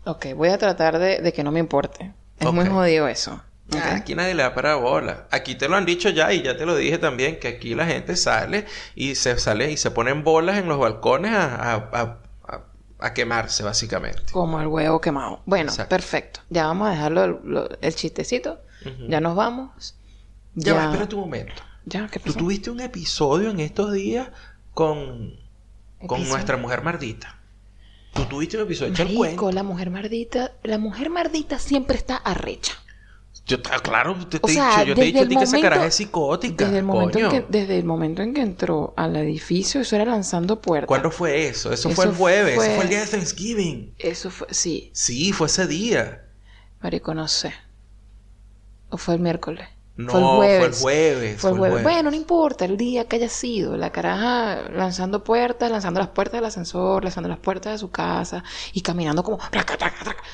[0.05, 2.11] Ok, voy a tratar de, de que no me importe.
[2.39, 3.39] Es muy jodido eso.
[3.75, 5.27] Ah, Aquí nadie le va a parar bola.
[5.29, 7.85] Aquí te lo han dicho ya y ya te lo dije también que aquí la
[7.85, 8.65] gente sale
[8.95, 12.63] y se sale y se ponen bolas en los balcones a, a- a- a-
[12.99, 14.31] a quemarse básicamente.
[14.31, 15.41] Como el huevo quemado.
[15.45, 15.89] Bueno, Exacto.
[15.89, 16.39] perfecto.
[16.49, 18.59] Ya vamos a dejarlo lo- el chistecito.
[19.09, 19.95] Ya nos vamos.
[20.55, 21.61] Ya, va, espérate un momento.
[21.85, 22.39] Ya, ¿qué Tú pasó?
[22.39, 24.29] tuviste un episodio en estos días
[24.73, 25.33] con,
[26.05, 27.37] con nuestra mujer mardita.
[28.13, 28.93] Tú tuviste un episodio.
[28.97, 32.73] Marico, la mujer mardita, la mujer mardita siempre está arrecha.
[33.47, 35.61] Yo, ah, claro, te, he sea, dicho, yo te he dicho a ti que esa
[35.61, 36.65] caraja es psicótica.
[36.65, 40.03] Desde el, momento en que, desde el momento en que entró al edificio, eso era
[40.03, 40.87] lanzando puertas.
[40.87, 41.71] ¿Cuándo fue eso?
[41.71, 42.55] Eso, Eso fue el jueves.
[42.55, 43.93] fue- Eso fue el día de Thanksgiving.
[43.99, 46.23] Eso fue, sí, Sí, fue ese día.
[46.81, 47.53] marico, no sé.
[48.89, 49.67] O fue el miércoles.
[49.95, 50.81] No, fue el jueves.
[50.81, 51.41] jueves.
[51.41, 51.83] Fue el jueves.
[51.83, 53.77] Bueno, no importa el día que haya sido.
[53.77, 58.43] La caraja lanzando puertas, lanzando las puertas del ascensor, lanzando las puertas de su casa
[58.73, 59.37] y caminando como...
[59.37, 59.41] O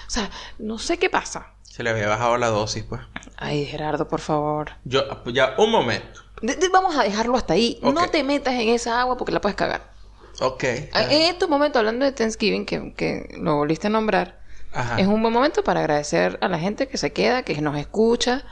[0.07, 1.53] sea, no sé qué pasa.
[1.73, 3.01] Se le había bajado la dosis, pues.
[3.35, 4.73] Ay, Gerardo, por favor.
[4.83, 5.01] Yo,
[5.33, 6.21] ya, un momento.
[6.39, 7.79] De- de- vamos a dejarlo hasta ahí.
[7.81, 9.91] No te metas en esa agua porque la puedes cagar.
[10.39, 10.63] Ok.
[10.65, 14.39] En estos momentos, hablando de Thanksgiving, que, que lo volviste a nombrar,
[14.71, 14.99] Ajá.
[14.99, 18.43] Es un buen momento para agradecer a la gente que se queda, que nos escucha.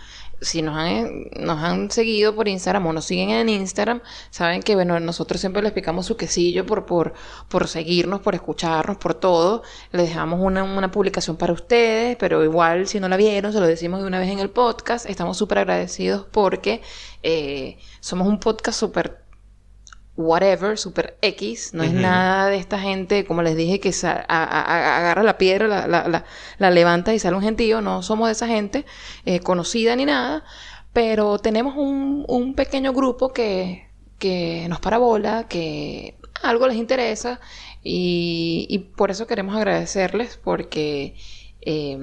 [0.41, 4.75] Si nos han, nos han seguido por Instagram o nos siguen en Instagram, saben que
[4.75, 7.13] bueno, nosotros siempre les picamos su quesillo por, por,
[7.47, 9.61] por seguirnos, por escucharnos, por todo.
[9.91, 13.67] Les dejamos una, una publicación para ustedes, pero igual si no la vieron, se lo
[13.67, 15.07] decimos de una vez en el podcast.
[15.09, 16.81] Estamos súper agradecidos porque
[17.23, 19.20] eh, somos un podcast súper
[20.17, 24.97] whatever, super X, no es nada de esta gente, como les dije, que a- a-
[24.97, 26.25] agarra la piedra, la, la- la-
[26.57, 28.85] la levanta y sale un gentío, no somos de esa gente
[29.25, 30.43] eh, conocida ni nada,
[30.93, 33.89] pero tenemos un, un pequeño grupo que,
[34.19, 37.39] que nos parabola, que algo les interesa
[37.83, 41.15] y, y por eso queremos agradecerles porque
[41.61, 41.97] eh,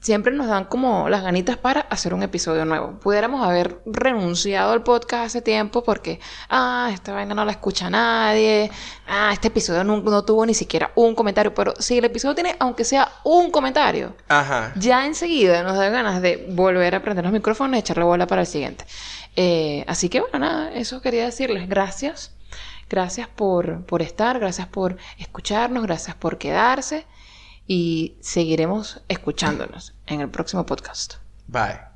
[0.00, 2.98] siempre nos dan como las ganitas para hacer un episodio nuevo.
[3.00, 8.70] Pudiéramos haber renunciado al podcast hace tiempo porque, ah, esta vaina no la escucha nadie,
[9.06, 12.56] ah, este episodio no, no tuvo ni siquiera un comentario, pero si el episodio tiene,
[12.58, 14.72] aunque sea un comentario, Ajá.
[14.76, 18.40] ya enseguida nos da ganas de volver a prender los micrófonos y echarle bola para
[18.40, 18.84] el siguiente.
[19.36, 21.68] Eh, así que bueno, nada, eso quería decirles.
[21.68, 22.32] Gracias.
[22.88, 27.06] Gracias por, por estar, gracias por escucharnos, gracias por quedarse
[27.72, 31.14] y seguiremos escuchándonos en el próximo podcast.
[31.46, 31.89] Bye.